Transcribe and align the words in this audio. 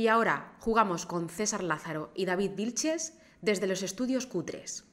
Y 0.00 0.08
ahora 0.08 0.54
jugamos 0.60 1.04
con 1.04 1.28
César 1.28 1.62
Lázaro 1.62 2.10
y 2.14 2.24
David 2.24 2.52
Vilches 2.56 3.18
desde 3.42 3.66
los 3.66 3.82
estudios 3.82 4.26
Cutres. 4.26 4.86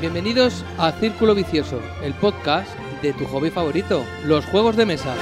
Bienvenidos 0.00 0.64
a 0.78 0.90
Círculo 0.92 1.34
Vicioso, 1.34 1.82
el 2.02 2.14
podcast 2.14 2.74
de 3.02 3.12
tu 3.12 3.26
hobby 3.26 3.50
favorito, 3.50 4.06
los 4.24 4.46
juegos 4.46 4.74
de 4.76 4.86
mesa. 4.86 5.14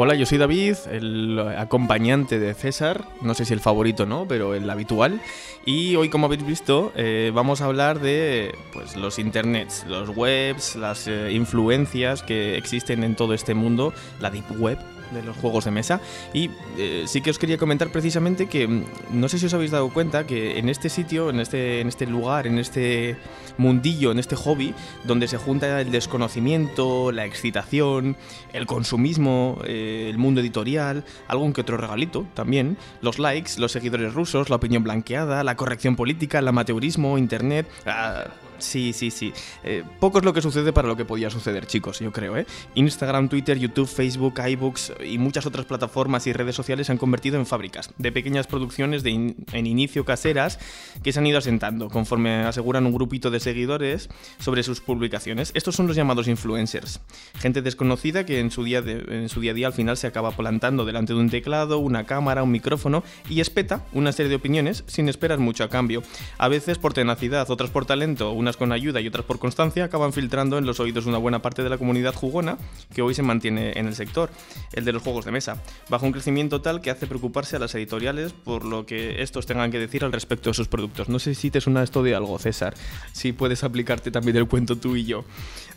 Hola, 0.00 0.14
yo 0.14 0.26
soy 0.26 0.38
David, 0.38 0.76
el 0.92 1.40
acompañante 1.58 2.38
de 2.38 2.54
César, 2.54 3.04
no 3.20 3.34
sé 3.34 3.44
si 3.44 3.52
el 3.52 3.58
favorito 3.58 4.06
no, 4.06 4.28
pero 4.28 4.54
el 4.54 4.70
habitual. 4.70 5.20
Y 5.66 5.96
hoy, 5.96 6.08
como 6.08 6.26
habéis 6.26 6.46
visto, 6.46 6.92
eh, 6.94 7.32
vamos 7.34 7.62
a 7.62 7.64
hablar 7.64 7.98
de 7.98 8.54
pues, 8.72 8.94
los 8.94 9.18
internets, 9.18 9.84
los 9.88 10.10
webs, 10.10 10.76
las 10.76 11.08
eh, 11.08 11.32
influencias 11.32 12.22
que 12.22 12.56
existen 12.56 13.02
en 13.02 13.16
todo 13.16 13.34
este 13.34 13.54
mundo, 13.54 13.92
la 14.20 14.30
deep 14.30 14.44
web, 14.60 14.78
de 15.12 15.22
los 15.22 15.36
juegos 15.36 15.64
de 15.64 15.70
mesa. 15.70 16.00
Y 16.32 16.50
eh, 16.76 17.04
sí 17.06 17.20
que 17.20 17.30
os 17.30 17.38
quería 17.38 17.58
comentar 17.58 17.90
precisamente 17.90 18.46
que 18.46 18.66
mm, 18.66 18.84
no 19.12 19.28
sé 19.28 19.38
si 19.38 19.46
os 19.46 19.54
habéis 19.54 19.70
dado 19.70 19.88
cuenta 19.90 20.26
que 20.26 20.58
en 20.58 20.68
este 20.68 20.88
sitio, 20.88 21.30
en 21.30 21.40
este, 21.40 21.80
en 21.80 21.88
este 21.88 22.06
lugar, 22.06 22.46
en 22.46 22.58
este 22.58 23.16
mundillo, 23.56 24.12
en 24.12 24.18
este 24.18 24.36
hobby, 24.36 24.74
donde 25.04 25.28
se 25.28 25.36
junta 25.36 25.80
el 25.80 25.90
desconocimiento, 25.90 27.12
la 27.12 27.26
excitación, 27.26 28.16
el 28.52 28.66
consumismo, 28.66 29.60
eh, 29.64 30.06
el 30.08 30.18
mundo 30.18 30.40
editorial, 30.40 31.04
algún 31.26 31.52
que 31.52 31.60
otro 31.60 31.76
regalito 31.76 32.26
también, 32.34 32.76
los 33.02 33.18
likes, 33.18 33.52
los 33.58 33.72
seguidores 33.72 34.14
rusos, 34.14 34.50
la 34.50 34.56
opinión 34.56 34.84
blanqueada, 34.84 35.44
la 35.44 35.56
corrección 35.56 35.96
política, 35.96 36.38
el 36.38 36.48
amateurismo, 36.48 37.18
internet. 37.18 37.68
Ah, 37.86 38.24
Sí, 38.58 38.92
sí, 38.92 39.10
sí. 39.10 39.32
Eh, 39.64 39.84
poco 40.00 40.18
es 40.18 40.24
lo 40.24 40.32
que 40.32 40.42
sucede 40.42 40.72
para 40.72 40.88
lo 40.88 40.96
que 40.96 41.04
podía 41.04 41.30
suceder, 41.30 41.66
chicos, 41.66 42.00
yo 42.00 42.12
creo, 42.12 42.36
¿eh? 42.36 42.46
Instagram, 42.74 43.28
Twitter, 43.28 43.58
YouTube, 43.58 43.88
Facebook, 43.88 44.40
iBooks 44.46 44.92
y 45.04 45.18
muchas 45.18 45.46
otras 45.46 45.66
plataformas 45.66 46.26
y 46.26 46.32
redes 46.32 46.56
sociales 46.56 46.86
se 46.86 46.92
han 46.92 46.98
convertido 46.98 47.38
en 47.38 47.46
fábricas 47.46 47.90
de 47.98 48.12
pequeñas 48.12 48.46
producciones 48.46 49.02
de 49.02 49.10
en 49.52 49.66
inicio 49.66 50.04
caseras 50.04 50.58
que 51.02 51.12
se 51.12 51.18
han 51.18 51.26
ido 51.26 51.38
asentando 51.38 51.88
conforme 51.88 52.44
aseguran 52.44 52.86
un 52.86 52.92
grupito 52.92 53.30
de 53.30 53.40
seguidores 53.40 54.08
sobre 54.38 54.62
sus 54.62 54.80
publicaciones. 54.80 55.52
Estos 55.54 55.76
son 55.76 55.86
los 55.86 55.96
llamados 55.96 56.28
influencers. 56.28 57.00
Gente 57.38 57.62
desconocida 57.62 58.26
que 58.26 58.40
en 58.40 58.50
su 58.50 58.64
día, 58.64 58.78
en 58.78 59.28
su 59.28 59.40
día 59.40 59.52
a 59.52 59.54
día 59.54 59.66
al 59.68 59.72
final 59.72 59.96
se 59.96 60.06
acaba 60.06 60.32
plantando 60.32 60.84
delante 60.84 61.12
de 61.12 61.20
un 61.20 61.30
teclado, 61.30 61.78
una 61.78 62.04
cámara, 62.04 62.42
un 62.42 62.50
micrófono 62.50 63.04
y 63.28 63.40
espeta 63.40 63.84
una 63.92 64.12
serie 64.12 64.30
de 64.30 64.36
opiniones 64.36 64.84
sin 64.86 65.08
esperar 65.08 65.38
mucho 65.38 65.64
a 65.64 65.68
cambio. 65.68 66.02
A 66.38 66.48
veces 66.48 66.78
por 66.78 66.92
tenacidad, 66.92 67.50
otras 67.50 67.70
por 67.70 67.86
talento, 67.86 68.32
una 68.32 68.47
con 68.56 68.72
ayuda 68.72 69.00
y 69.00 69.08
otras 69.08 69.24
por 69.24 69.38
constancia, 69.38 69.84
acaban 69.84 70.12
filtrando 70.12 70.58
en 70.58 70.66
los 70.66 70.80
oídos 70.80 71.06
una 71.06 71.18
buena 71.18 71.42
parte 71.42 71.62
de 71.62 71.68
la 71.68 71.78
comunidad 71.78 72.14
jugona 72.14 72.58
que 72.94 73.02
hoy 73.02 73.14
se 73.14 73.22
mantiene 73.22 73.72
en 73.76 73.86
el 73.86 73.94
sector, 73.94 74.30
el 74.72 74.84
de 74.84 74.92
los 74.92 75.02
juegos 75.02 75.24
de 75.24 75.32
mesa, 75.32 75.62
bajo 75.88 76.06
un 76.06 76.12
crecimiento 76.12 76.60
tal 76.60 76.80
que 76.80 76.90
hace 76.90 77.06
preocuparse 77.06 77.56
a 77.56 77.58
las 77.58 77.74
editoriales 77.74 78.32
por 78.32 78.64
lo 78.64 78.86
que 78.86 79.22
estos 79.22 79.46
tengan 79.46 79.70
que 79.70 79.78
decir 79.78 80.04
al 80.04 80.12
respecto 80.12 80.50
de 80.50 80.54
sus 80.54 80.68
productos. 80.68 81.08
No 81.08 81.18
sé 81.18 81.34
si 81.34 81.50
te 81.50 81.60
suena 81.60 81.82
esto 81.82 82.02
de 82.02 82.14
algo, 82.14 82.38
César, 82.38 82.74
si 83.12 83.32
puedes 83.32 83.64
aplicarte 83.64 84.10
también 84.10 84.36
el 84.36 84.48
cuento 84.48 84.76
tú 84.76 84.96
y 84.96 85.04
yo. 85.04 85.24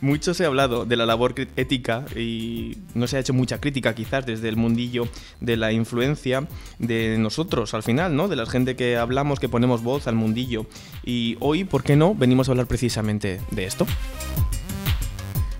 Mucho 0.00 0.34
se 0.34 0.44
ha 0.44 0.48
hablado 0.48 0.84
de 0.84 0.96
la 0.96 1.06
labor 1.06 1.34
ética 1.56 2.04
y 2.16 2.78
no 2.94 3.06
se 3.06 3.16
ha 3.16 3.20
hecho 3.20 3.32
mucha 3.32 3.60
crítica 3.60 3.94
quizás 3.94 4.26
desde 4.26 4.48
el 4.48 4.56
mundillo 4.56 5.08
de 5.40 5.56
la 5.56 5.72
influencia 5.72 6.46
de 6.78 7.16
nosotros 7.18 7.74
al 7.74 7.82
final, 7.82 8.16
¿no? 8.16 8.28
De 8.28 8.36
la 8.36 8.46
gente 8.46 8.76
que 8.76 8.96
hablamos, 8.96 9.40
que 9.40 9.48
ponemos 9.48 9.82
voz 9.82 10.06
al 10.06 10.14
mundillo. 10.14 10.66
Y 11.04 11.36
hoy, 11.40 11.64
¿por 11.64 11.82
qué 11.82 11.96
no? 11.96 12.14
Venimos 12.14 12.48
a 12.48 12.52
hablar 12.52 12.61
precisamente 12.66 13.40
de 13.50 13.64
esto. 13.64 13.86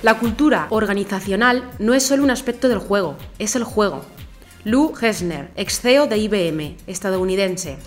La 0.03 0.19
cultura 0.19 0.67
organizacional 0.71 1.71
no 1.79 1.95
es 1.95 2.05
solo 2.05 2.25
un 2.25 2.31
aspecto 2.31 2.69
del 2.69 2.79
juego, 2.79 3.17
es 3.39 3.55
el 3.55 3.65
juego. 3.65 4.05
Lou 4.65 4.93
Hessner, 5.01 5.51
ex 5.55 5.81
CEO 5.81 6.07
de 6.07 6.19
IBM, 6.19 6.77
estadounidense. 6.87 7.79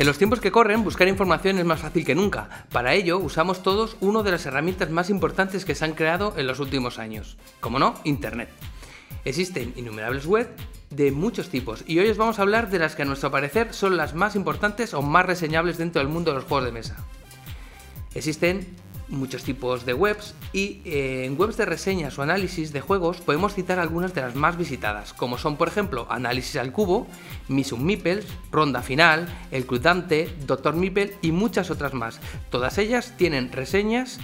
En 0.00 0.06
los 0.06 0.16
tiempos 0.16 0.40
que 0.40 0.50
corren, 0.50 0.82
buscar 0.82 1.08
información 1.08 1.58
es 1.58 1.64
más 1.64 1.80
fácil 1.80 2.06
que 2.06 2.14
nunca. 2.14 2.64
Para 2.72 2.94
ello, 2.94 3.18
usamos 3.18 3.62
todos 3.62 3.96
una 4.00 4.22
de 4.22 4.30
las 4.30 4.46
herramientas 4.46 4.88
más 4.88 5.10
importantes 5.10 5.64
que 5.64 5.74
se 5.74 5.84
han 5.84 5.92
creado 5.92 6.32
en 6.38 6.46
los 6.46 6.58
últimos 6.58 6.98
años. 6.98 7.36
Como 7.60 7.78
no, 7.78 7.94
Internet. 8.04 8.48
Existen 9.24 9.74
innumerables 9.76 10.24
webs 10.26 10.48
de 10.90 11.12
muchos 11.12 11.48
tipos 11.48 11.84
y 11.86 11.98
hoy 12.00 12.08
os 12.08 12.16
vamos 12.16 12.38
a 12.38 12.42
hablar 12.42 12.68
de 12.68 12.80
las 12.80 12.96
que 12.96 13.02
a 13.02 13.04
nuestro 13.04 13.30
parecer 13.30 13.72
son 13.72 13.96
las 13.96 14.14
más 14.14 14.34
importantes 14.34 14.92
o 14.92 15.02
más 15.02 15.24
reseñables 15.24 15.78
dentro 15.78 16.00
del 16.00 16.08
mundo 16.08 16.32
de 16.32 16.36
los 16.36 16.44
juegos 16.44 16.66
de 16.66 16.72
mesa. 16.72 16.96
Existen 18.14 18.66
muchos 19.08 19.42
tipos 19.44 19.86
de 19.86 19.94
webs 19.94 20.34
y 20.52 20.82
eh, 20.84 21.24
en 21.24 21.38
webs 21.38 21.56
de 21.56 21.64
reseñas 21.64 22.18
o 22.18 22.22
análisis 22.22 22.72
de 22.72 22.80
juegos 22.80 23.20
podemos 23.20 23.54
citar 23.54 23.78
algunas 23.78 24.14
de 24.14 24.20
las 24.20 24.34
más 24.34 24.56
visitadas, 24.56 25.12
como 25.12 25.38
son 25.38 25.56
por 25.56 25.68
ejemplo 25.68 26.06
Análisis 26.10 26.56
al 26.56 26.72
Cubo, 26.72 27.06
Mission 27.48 27.84
Meeples, 27.84 28.26
Ronda 28.50 28.82
Final, 28.82 29.28
El 29.50 29.66
Crudante, 29.66 30.28
Doctor 30.46 30.74
Meeple 30.74 31.16
y 31.22 31.32
muchas 31.32 31.70
otras 31.70 31.94
más. 31.94 32.20
Todas 32.50 32.78
ellas 32.78 33.14
tienen 33.16 33.52
reseñas 33.52 34.18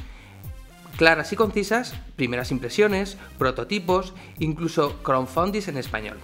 claras 0.97 1.33
y 1.33 1.37
concisas, 1.37 1.95
primeras 2.17 2.51
impresiones, 2.51 3.19
prototipos, 3.39 4.15
incluso 4.39 5.03
crowdfunding 5.03 5.63
en 5.69 5.77
español. 5.77 6.17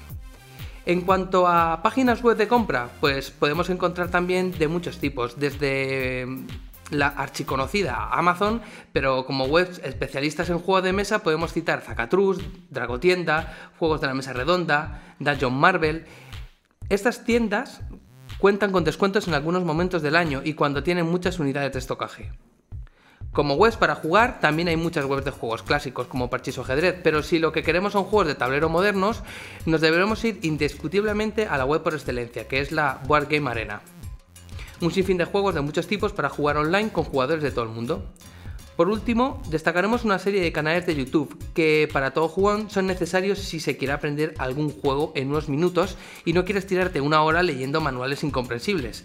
En 0.84 1.02
cuanto 1.02 1.46
a 1.46 1.80
páginas 1.82 2.22
web 2.22 2.36
de 2.36 2.48
compra, 2.48 2.88
pues 3.00 3.30
podemos 3.30 3.70
encontrar 3.70 4.10
también 4.10 4.56
de 4.58 4.66
muchos 4.66 4.98
tipos, 4.98 5.38
desde 5.38 6.26
la 6.90 7.06
archiconocida 7.06 8.08
Amazon, 8.10 8.60
pero 8.92 9.24
como 9.24 9.44
webs 9.44 9.80
especialistas 9.84 10.50
en 10.50 10.58
juegos 10.58 10.84
de 10.84 10.92
mesa 10.92 11.20
podemos 11.20 11.52
citar 11.52 11.82
Zacatrus, 11.82 12.38
Dragotienda, 12.70 13.72
Juegos 13.78 14.00
de 14.00 14.08
la 14.08 14.14
Mesa 14.14 14.32
Redonda, 14.32 15.14
Dungeon 15.20 15.54
Marvel. 15.54 16.04
Estas 16.88 17.24
tiendas 17.24 17.80
cuentan 18.38 18.72
con 18.72 18.82
descuentos 18.82 19.28
en 19.28 19.34
algunos 19.34 19.64
momentos 19.64 20.02
del 20.02 20.16
año 20.16 20.42
y 20.44 20.54
cuando 20.54 20.82
tienen 20.82 21.06
muchas 21.06 21.38
unidades 21.38 21.72
de 21.72 21.78
estocaje. 21.78 22.32
Como 23.32 23.54
webs 23.54 23.76
para 23.76 23.94
jugar, 23.94 24.40
también 24.40 24.68
hay 24.68 24.76
muchas 24.76 25.06
webs 25.06 25.24
de 25.24 25.30
juegos 25.30 25.62
clásicos 25.62 26.06
como 26.06 26.28
Parchís 26.28 26.58
o 26.58 26.62
Ajedrez, 26.62 27.00
pero 27.02 27.22
si 27.22 27.38
lo 27.38 27.50
que 27.52 27.62
queremos 27.62 27.94
son 27.94 28.04
juegos 28.04 28.28
de 28.28 28.34
tablero 28.34 28.68
modernos, 28.68 29.22
nos 29.64 29.80
deberemos 29.80 30.22
ir 30.24 30.38
indiscutiblemente 30.42 31.46
a 31.46 31.56
la 31.56 31.64
web 31.64 31.82
por 31.82 31.94
excelencia, 31.94 32.46
que 32.46 32.60
es 32.60 32.72
la 32.72 33.00
Board 33.06 33.28
Game 33.30 33.50
Arena 33.50 33.80
un 34.82 34.92
sinfín 34.92 35.16
de 35.16 35.24
juegos 35.24 35.54
de 35.54 35.60
muchos 35.60 35.86
tipos 35.86 36.12
para 36.12 36.28
jugar 36.28 36.56
online 36.56 36.90
con 36.90 37.04
jugadores 37.04 37.42
de 37.42 37.50
todo 37.50 37.64
el 37.64 37.70
mundo. 37.70 38.04
Por 38.76 38.88
último, 38.88 39.40
destacaremos 39.48 40.04
una 40.04 40.18
serie 40.18 40.40
de 40.40 40.50
canales 40.50 40.86
de 40.86 40.96
YouTube 40.96 41.36
que 41.54 41.88
para 41.92 42.12
todo 42.12 42.28
jugón 42.28 42.70
son 42.70 42.86
necesarios 42.86 43.38
si 43.38 43.60
se 43.60 43.76
quiere 43.76 43.92
aprender 43.92 44.34
algún 44.38 44.70
juego 44.70 45.12
en 45.14 45.28
unos 45.28 45.48
minutos 45.48 45.96
y 46.24 46.32
no 46.32 46.44
quieres 46.44 46.66
tirarte 46.66 47.00
una 47.00 47.22
hora 47.22 47.42
leyendo 47.42 47.80
manuales 47.80 48.24
incomprensibles. 48.24 49.04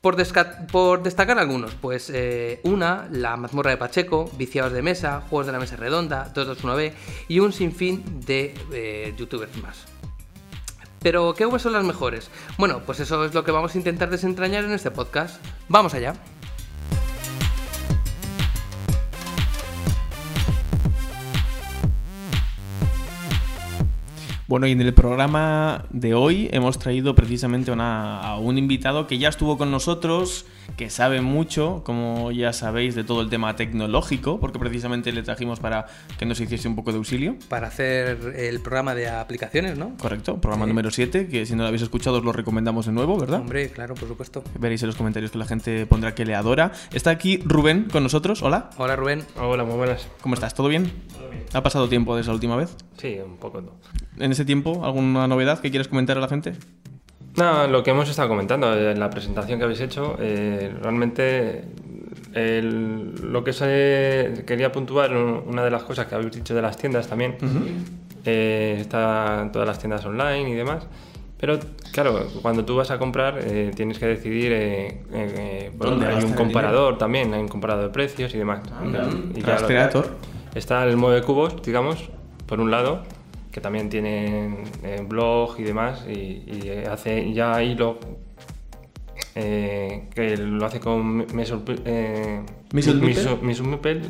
Por, 0.00 0.14
destacar 0.16 1.38
algunos, 1.38 1.74
pues 1.74 2.10
eh, 2.14 2.60
una, 2.62 3.08
la 3.10 3.36
mazmorra 3.36 3.72
de 3.72 3.76
Pacheco, 3.76 4.30
viciados 4.36 4.72
de 4.72 4.80
mesa, 4.80 5.22
juegos 5.28 5.46
de 5.46 5.52
la 5.52 5.58
mesa 5.58 5.76
redonda, 5.76 6.32
221B 6.32 6.92
y 7.26 7.40
un 7.40 7.52
sinfín 7.52 8.20
de 8.24 8.54
eh, 8.72 9.14
youtubers 9.16 9.56
más. 9.56 9.86
Pero, 11.00 11.34
¿qué 11.34 11.46
webs 11.46 11.62
son 11.62 11.72
las 11.72 11.84
mejores? 11.84 12.30
Bueno, 12.56 12.82
pues 12.84 13.00
eso 13.00 13.24
es 13.24 13.34
lo 13.34 13.44
que 13.44 13.50
vamos 13.50 13.74
a 13.74 13.78
intentar 13.78 14.10
desentrañar 14.10 14.64
en 14.64 14.72
este 14.72 14.90
podcast. 14.90 15.44
¡Vamos 15.68 15.94
allá! 15.94 16.14
Bueno, 24.48 24.68
y 24.68 24.72
en 24.72 24.80
el 24.80 24.94
programa 24.94 25.86
de 25.90 26.14
hoy 26.14 26.48
hemos 26.52 26.78
traído 26.78 27.16
precisamente 27.16 27.72
a 27.76 28.38
un 28.40 28.58
invitado 28.58 29.08
que 29.08 29.18
ya 29.18 29.28
estuvo 29.28 29.58
con 29.58 29.72
nosotros, 29.72 30.46
que 30.76 30.90
sabe 30.90 31.20
mucho, 31.20 31.82
como 31.84 32.32
ya 32.32 32.52
sabéis, 32.52 32.94
de 32.94 33.04
todo 33.04 33.20
el 33.20 33.28
tema 33.28 33.56
tecnológico, 33.56 34.40
porque 34.40 34.58
precisamente 34.58 35.12
le 35.12 35.22
trajimos 35.22 35.60
para 35.60 35.86
que 36.18 36.26
nos 36.26 36.40
hiciese 36.40 36.68
un 36.68 36.76
poco 36.76 36.92
de 36.92 36.98
auxilio. 36.98 37.36
Para 37.48 37.68
hacer 37.68 38.34
el 38.36 38.60
programa 38.60 38.94
de 38.94 39.08
aplicaciones, 39.08 39.78
¿no? 39.78 39.96
Correcto, 39.98 40.40
programa 40.40 40.66
número 40.66 40.90
7, 40.90 41.28
que 41.28 41.46
si 41.46 41.54
no 41.54 41.62
lo 41.62 41.68
habéis 41.68 41.82
escuchado 41.82 42.18
os 42.18 42.24
lo 42.24 42.32
recomendamos 42.32 42.86
de 42.86 42.92
nuevo, 42.92 43.18
¿verdad? 43.18 43.40
Hombre, 43.40 43.70
claro, 43.70 43.94
por 43.94 44.08
supuesto. 44.08 44.42
Veréis 44.58 44.82
en 44.82 44.88
los 44.88 44.96
comentarios 44.96 45.30
que 45.30 45.38
la 45.38 45.46
gente 45.46 45.86
pondrá 45.86 46.14
que 46.14 46.24
le 46.24 46.34
adora. 46.34 46.72
Está 46.92 47.10
aquí 47.10 47.40
Rubén 47.44 47.88
con 47.90 48.02
nosotros, 48.02 48.42
hola. 48.42 48.70
Hola 48.76 48.96
Rubén. 48.96 49.24
Hola, 49.38 49.64
muy 49.64 49.76
buenas. 49.76 50.08
¿Cómo 50.20 50.34
estás? 50.34 50.54
¿Todo 50.54 50.68
bien? 50.68 50.90
Todo 51.12 51.30
bien. 51.30 51.44
¿Ha 51.52 51.62
pasado 51.62 51.88
tiempo 51.88 52.16
desde 52.16 52.28
la 52.28 52.34
última 52.34 52.56
vez? 52.56 52.76
Sí, 52.96 53.16
un 53.24 53.36
poco. 53.36 53.60
No 53.60 53.72
en 54.18 54.32
ese 54.32 54.44
tiempo? 54.44 54.84
¿Alguna 54.84 55.26
novedad 55.28 55.60
que 55.60 55.70
quieres 55.70 55.88
comentar 55.88 56.16
a 56.16 56.20
la 56.20 56.28
gente? 56.28 56.54
No, 57.36 57.66
lo 57.66 57.82
que 57.82 57.90
hemos 57.90 58.08
estado 58.08 58.28
comentando 58.28 58.72
en 58.78 58.98
la 58.98 59.10
presentación 59.10 59.58
que 59.58 59.64
habéis 59.64 59.80
hecho, 59.80 60.16
eh, 60.18 60.72
realmente 60.82 61.64
el- 62.34 63.14
lo 63.32 63.44
que 63.44 63.52
se 63.52 64.44
quería 64.46 64.72
puntuar, 64.72 65.14
un- 65.14 65.42
una 65.46 65.62
de 65.64 65.70
las 65.70 65.82
cosas 65.82 66.06
que 66.06 66.14
habéis 66.14 66.32
dicho 66.32 66.54
de 66.54 66.62
las 66.62 66.76
tiendas 66.76 67.08
también, 67.08 67.36
eh, 68.24 68.78
está 68.80 69.50
todas 69.52 69.68
las 69.68 69.78
tiendas 69.78 70.04
online 70.06 70.48
y 70.50 70.54
demás. 70.54 70.86
Pero 71.38 71.58
claro, 71.92 72.26
cuando 72.40 72.64
tú 72.64 72.76
vas 72.76 72.90
a 72.90 72.98
comprar 72.98 73.38
eh, 73.42 73.70
tienes 73.76 73.98
que 73.98 74.06
decidir, 74.06 74.52
eh, 74.52 75.02
eh, 75.12 75.70
bueno, 75.76 75.92
¿Dónde 75.92 76.06
hay 76.06 76.22
un 76.24 76.32
comparador 76.32 76.96
también, 76.96 77.34
hay 77.34 77.40
un 77.40 77.48
comparador 77.48 77.84
de 77.84 77.90
precios 77.90 78.34
y 78.34 78.38
demás. 78.38 78.60
Y 79.34 79.40
ya 79.42 79.46
lo- 79.46 79.50
Rastreator. 79.52 80.08
Está 80.54 80.84
el 80.84 80.96
mueve 80.96 81.20
cubos, 81.22 81.60
digamos, 81.62 82.08
por 82.46 82.60
un 82.60 82.70
lado, 82.70 83.02
que 83.56 83.62
también 83.62 83.88
tiene 83.88 84.54
eh, 84.82 85.02
blog 85.08 85.58
y 85.58 85.62
demás, 85.62 86.04
y, 86.06 86.12
y, 86.12 86.70
hace 86.90 87.32
ya 87.32 87.62
hilo 87.62 87.98
eh, 89.34 90.10
que 90.14 90.36
lo 90.36 90.66
hace 90.66 90.78
con 90.78 91.24
Mesut 91.34 91.66
eh, 91.86 92.42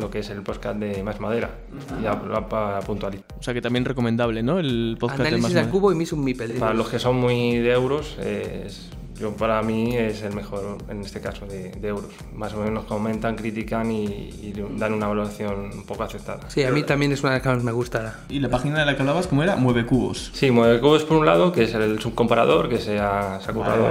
lo 0.01 0.11
que 0.11 0.19
es 0.19 0.31
el 0.31 0.43
podcast 0.43 0.81
de 0.81 1.01
Más 1.05 1.21
Madera, 1.21 1.59
ya 2.03 2.15
lo- 2.15 2.49
para 2.49 2.81
puntualizar. 2.81 3.25
O 3.39 3.43
sea 3.45 3.55
que 3.55 3.63
también 3.63 3.85
recomendable, 3.85 4.43
¿no? 4.43 4.59
El 4.59 4.97
podcast 4.99 5.21
de 5.21 5.29
Análisis 5.29 5.55
más 5.55 5.65
al 5.65 5.71
cubo 5.71 5.93
y 5.93 5.95
Mission 5.95 6.25
Mipel. 6.25 6.55
Para 6.55 6.75
los 6.75 6.89
que 6.89 6.99
son 6.99 7.15
muy 7.15 7.59
de 7.59 7.71
euros, 7.71 8.17
eh, 8.19 8.65
es- 8.67 8.91
yo 9.19 9.33
para 9.33 9.63
mí 9.63 9.97
es 9.97 10.23
el 10.23 10.35
mejor 10.35 10.79
en 10.89 11.01
este 11.01 11.21
caso 11.21 11.47
de, 11.47 11.71
de 11.71 11.89
euros. 11.89 12.11
Más 12.35 12.53
o 12.55 12.59
menos 12.59 12.85
comentan, 12.85 13.37
critican 13.37 13.91
y, 13.91 14.05
y 14.05 14.53
dan 14.77 14.95
una 14.95 15.07
evaluación 15.07 15.71
un 15.73 15.85
poco 15.85 16.03
aceptada. 16.03 16.49
Sí, 16.49 16.63
a 16.65 16.71
mí 16.71 16.83
también 16.83 17.13
es 17.13 17.23
una 17.23 17.33
de 17.33 17.37
las 17.39 17.43
que 17.43 17.49
más 17.49 17.63
me 17.65 17.73
gusta. 17.73 18.21
Y 18.29 18.41
la 18.41 18.49
página 18.49 18.81
de 18.81 18.87
la 18.87 18.97
que 18.97 19.03
hablabas, 19.03 19.27
¿cómo 19.27 19.43
era? 19.43 19.57
Mueve 19.57 19.87
cubos. 19.87 20.31
Sí, 20.35 20.51
Mueve 20.51 20.81
Cubos 20.81 21.05
por 21.05 21.17
un 21.19 21.27
lado, 21.27 21.53
que 21.53 21.65
es 21.65 21.75
el 21.75 21.99
subcomparador 22.01 22.69
que 22.69 22.79
se 22.79 22.99
ha, 22.99 23.41
se 23.41 23.51
ha 23.51 23.55
currado, 23.55 23.91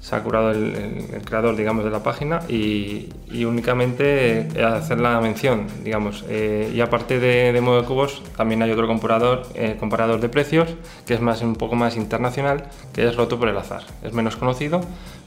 se 0.00 0.16
ha 0.16 0.22
currado 0.22 0.50
el, 0.50 0.74
el- 0.74 1.14
el 1.14 1.22
creador, 1.22 1.56
digamos, 1.56 1.84
de 1.84 1.90
la 1.90 2.02
página 2.02 2.40
y, 2.48 3.08
y 3.30 3.44
únicamente 3.44 4.48
eh, 4.54 4.64
hacer 4.64 4.98
la 4.98 5.20
mención, 5.20 5.66
digamos. 5.84 6.24
Eh, 6.28 6.72
y 6.74 6.80
aparte 6.80 7.20
de, 7.20 7.52
de 7.52 7.60
Mueve 7.60 7.86
Cubos, 7.86 8.22
también 8.36 8.62
hay 8.62 8.70
otro 8.70 8.86
comparador, 8.86 9.42
eh, 9.54 9.76
comparador 9.78 10.20
de 10.20 10.28
precios, 10.30 10.68
que 11.06 11.14
es 11.14 11.20
más 11.20 11.42
un 11.42 11.54
poco 11.54 11.74
más 11.76 11.96
internacional, 11.96 12.64
que 12.94 13.06
es 13.06 13.14
Roto 13.16 13.38
por 13.38 13.48
el 13.48 13.56
Azar. 13.58 13.82
Es 14.02 14.12
menos 14.14 14.36
conocido, 14.36 14.80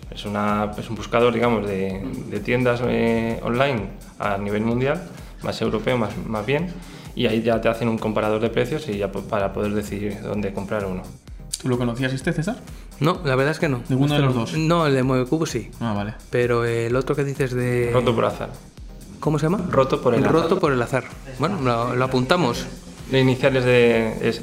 es, 0.10 0.26
una, 0.26 0.72
es 0.78 0.90
un 0.90 0.96
buscador, 0.96 1.34
digamos, 1.34 1.68
de, 1.68 2.04
de 2.30 2.40
tiendas 2.40 2.82
eh, 2.86 3.40
online 3.44 3.90
a 4.18 4.38
nivel 4.40 4.64
mundial, 4.64 5.04
más 5.44 5.62
europeo, 5.62 5.98
más, 6.00 6.18
más 6.26 6.46
bien, 6.46 6.68
y 7.16 7.28
ahí 7.28 7.44
ya 7.44 7.62
te 7.62 7.70
hacen 7.70 7.88
un 7.90 8.00
comparador 8.00 8.42
de 8.42 8.50
precios 8.50 8.90
y 8.90 8.98
ya 8.98 9.12
para 9.12 9.54
poder 9.54 9.74
decidir 9.74 10.20
dónde 10.24 10.52
comprar 10.52 10.86
uno. 10.86 11.04
¿Tú 11.62 11.70
lo 11.70 11.78
conocías 11.78 12.12
este, 12.12 12.34
César? 12.34 12.56
No, 13.04 13.20
la 13.26 13.36
verdad 13.36 13.52
es 13.52 13.60
que 13.60 13.70
no. 13.70 13.82
¿Ninguno 13.90 14.14
de 14.16 14.22
los 14.22 14.34
dos? 14.34 14.54
No, 14.58 14.88
el 14.88 14.96
de 14.96 15.04
Mueve 15.04 15.26
Cubo 15.26 15.46
sí. 15.46 15.70
Ah, 15.80 15.94
vale. 15.94 16.14
Pero 16.30 16.66
el 16.66 16.96
otro 16.96 17.16
que 17.16 17.24
dices 17.24 17.54
de. 17.54 17.92
Roto 17.94 18.16
por 18.16 18.26
azar. 18.26 18.50
¿Cómo 19.20 19.38
se 19.40 19.46
llama? 19.46 19.66
Roto 19.70 20.02
por 20.02 20.14
el 20.16 20.24
Roto 20.24 20.46
azar. 20.48 20.60
por 20.60 20.72
el 20.74 20.82
azar. 20.82 21.04
Bueno, 21.40 21.60
lo, 21.62 21.96
lo 21.96 22.06
apuntamos. 22.06 22.66
Las 23.12 23.22
iniciales 23.22 23.64
de, 23.66 24.18
es 24.28 24.42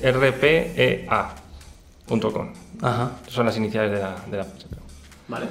rpea.com. 2.08 2.48
Ajá. 2.82 3.10
Son 3.28 3.46
las 3.46 3.56
iniciales 3.56 3.90
de 3.92 3.98
la, 3.98 4.16
de 4.30 4.36
la 4.38 4.46
Vale. 5.28 5.46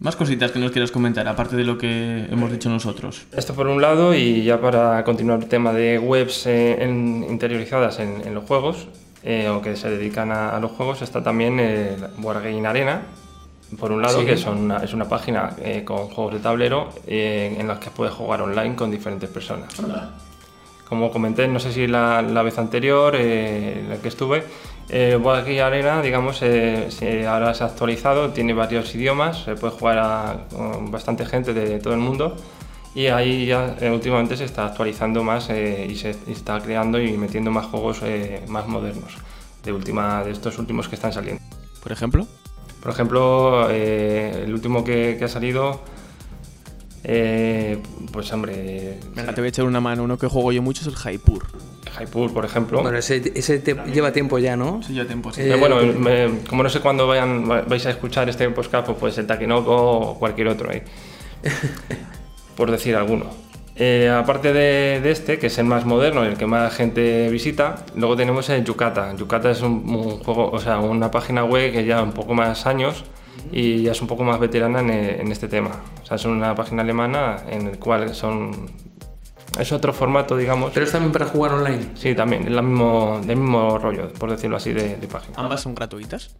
Más 0.00 0.16
cositas 0.16 0.50
que 0.50 0.58
nos 0.58 0.70
quieras 0.72 0.90
comentar, 0.90 1.26
aparte 1.28 1.56
de 1.56 1.64
lo 1.64 1.78
que 1.78 2.26
hemos 2.30 2.50
dicho 2.50 2.68
nosotros. 2.68 3.22
Esto 3.32 3.54
por 3.54 3.66
un 3.68 3.80
lado, 3.80 4.14
y 4.14 4.42
ya 4.44 4.60
para 4.60 5.02
continuar 5.04 5.40
el 5.42 5.48
tema 5.48 5.72
de 5.72 5.98
webs 5.98 6.46
eh, 6.46 6.82
en- 6.82 7.24
interiorizadas 7.28 8.00
en, 8.00 8.20
en 8.26 8.34
los 8.34 8.44
juegos, 8.44 8.88
eh, 9.24 9.48
o 9.48 9.60
que 9.62 9.74
se 9.76 9.88
dedican 9.90 10.30
a, 10.30 10.50
a 10.56 10.60
los 10.60 10.70
juegos, 10.72 11.02
está 11.02 11.22
también 11.22 11.58
eh, 11.60 11.96
Wargame 12.22 12.66
Arena, 12.66 13.02
por 13.78 13.90
un 13.90 14.02
lado, 14.02 14.20
Sí. 14.20 14.26
que 14.26 14.36
son 14.36 14.58
una- 14.58 14.78
es 14.84 14.92
una 14.92 15.08
página 15.08 15.50
eh, 15.62 15.82
con 15.84 16.08
juegos 16.08 16.34
de 16.34 16.40
tablero 16.40 16.90
eh, 17.06 17.56
en 17.58 17.66
las 17.66 17.78
que 17.78 17.90
puedes 17.90 18.14
jugar 18.14 18.42
online 18.42 18.76
con 18.76 18.90
diferentes 18.90 19.28
personas. 19.30 19.74
Como 20.88 21.10
comenté, 21.10 21.48
no 21.48 21.58
sé 21.58 21.72
si 21.72 21.86
la, 21.86 22.20
la 22.22 22.42
vez 22.42 22.58
anterior 22.58 23.16
eh, 23.16 23.80
en 23.80 23.88
la 23.88 23.96
que 23.96 24.08
estuve, 24.08 24.44
eh, 24.90 25.16
Wargame 25.20 25.62
Arena, 25.62 26.02
digamos, 26.02 26.40
eh, 26.42 26.88
se- 26.90 27.26
ahora 27.26 27.54
se 27.54 27.64
ha 27.64 27.68
actualizado, 27.68 28.28
tiene 28.30 28.52
varios 28.52 28.94
idiomas, 28.94 29.44
se 29.44 29.54
puede 29.56 29.72
jugar 29.72 29.98
a, 29.98 30.36
con 30.54 30.90
bastante 30.90 31.24
gente 31.24 31.54
de 31.54 31.78
todo 31.80 31.94
el 31.94 32.00
mundo 32.00 32.36
y 32.94 33.06
ahí 33.06 33.46
ya 33.46 33.76
eh, 33.80 33.90
últimamente 33.90 34.36
se 34.36 34.44
está 34.44 34.66
actualizando 34.66 35.22
más 35.24 35.50
eh, 35.50 35.86
y 35.90 35.96
se 35.96 36.10
está 36.28 36.60
creando 36.60 37.00
y 37.00 37.16
metiendo 37.16 37.50
más 37.50 37.66
juegos 37.66 37.98
eh, 38.02 38.42
más 38.48 38.66
modernos 38.68 39.14
de, 39.64 39.72
última, 39.72 40.22
de 40.24 40.30
estos 40.32 40.58
últimos 40.58 40.88
que 40.88 40.94
están 40.94 41.12
saliendo. 41.12 41.42
Por 41.82 41.90
ejemplo, 41.92 42.26
Por 42.82 42.92
ejemplo, 42.92 43.68
eh, 43.70 44.42
el 44.44 44.52
último 44.54 44.84
que, 44.84 45.16
que 45.18 45.24
ha 45.24 45.28
salido, 45.28 45.80
eh, 47.02 47.78
pues 48.12 48.32
hombre, 48.32 48.98
venga, 49.14 49.34
te 49.34 49.40
voy 49.40 49.46
a 49.46 49.48
echar 49.48 49.64
una 49.64 49.80
mano. 49.80 50.04
Uno 50.04 50.16
que 50.18 50.26
juego 50.28 50.52
yo 50.52 50.62
mucho 50.62 50.82
es 50.82 50.86
el 50.88 50.94
Jaipur. 50.96 51.46
Hypur, 52.00 52.32
por 52.32 52.44
ejemplo. 52.44 52.82
Bueno, 52.82 52.98
ese, 52.98 53.22
ese 53.36 53.58
te- 53.60 53.74
lleva 53.92 54.10
tiempo 54.12 54.38
ya, 54.38 54.56
¿no? 54.56 54.82
Sí, 54.82 54.94
ya 54.94 55.06
tiempo, 55.06 55.32
sí. 55.32 55.42
Eh, 55.42 55.54
bueno, 55.56 55.76
me- 55.82 56.40
como 56.48 56.62
no 56.62 56.68
sé 56.68 56.80
cuándo 56.80 57.06
vayan, 57.06 57.46
vais 57.46 57.86
a 57.86 57.90
escuchar 57.90 58.28
este 58.28 58.48
podcast, 58.50 58.86
pues 58.86 58.98
puede 58.98 59.12
ser 59.12 59.26
Takenoko 59.26 59.72
o 59.74 60.18
cualquier 60.18 60.48
otro 60.48 60.70
ahí. 60.70 60.82
por 62.56 62.70
decir 62.70 62.96
alguno. 62.96 63.26
Eh, 63.76 64.08
aparte 64.08 64.52
de, 64.52 65.00
de 65.00 65.10
este, 65.10 65.38
que 65.38 65.48
es 65.48 65.58
el 65.58 65.64
más 65.64 65.84
moderno, 65.84 66.22
el 66.22 66.36
que 66.36 66.46
más 66.46 66.72
gente 66.74 67.28
visita, 67.28 67.84
luego 67.96 68.14
tenemos 68.16 68.48
el 68.50 68.64
Yucata. 68.64 69.14
Yucata 69.16 69.50
es 69.50 69.62
un, 69.62 69.82
un 69.88 70.18
juego, 70.18 70.50
o 70.50 70.58
sea, 70.60 70.78
una 70.78 71.10
página 71.10 71.44
web 71.44 71.72
que 71.72 71.82
lleva 71.82 72.02
un 72.02 72.12
poco 72.12 72.34
más 72.34 72.66
años 72.66 73.04
y 73.50 73.82
ya 73.82 73.92
es 73.92 74.00
un 74.00 74.06
poco 74.06 74.22
más 74.22 74.38
veterana 74.38 74.78
en, 74.78 74.90
en 74.90 75.32
este 75.32 75.48
tema. 75.48 75.70
O 76.02 76.06
sea, 76.06 76.16
es 76.16 76.24
una 76.24 76.54
página 76.54 76.82
alemana 76.82 77.38
en 77.50 77.66
el 77.66 77.78
cual 77.78 78.14
son... 78.14 78.70
Es 79.58 79.70
otro 79.70 79.92
formato, 79.92 80.36
digamos. 80.36 80.72
Pero 80.72 80.84
es 80.86 80.92
también 80.92 81.12
para 81.12 81.26
jugar 81.26 81.52
online. 81.52 81.90
Sí, 81.94 82.14
también, 82.14 82.44
es 82.44 82.50
la 82.50 82.62
mismo, 82.62 83.20
del 83.24 83.36
mismo 83.36 83.78
rollo, 83.78 84.12
por 84.12 84.30
decirlo 84.30 84.56
así, 84.56 84.72
de, 84.72 84.96
de 84.96 85.06
página. 85.06 85.36
Ambas 85.36 85.60
son 85.60 85.74
gratuitas. 85.76 86.34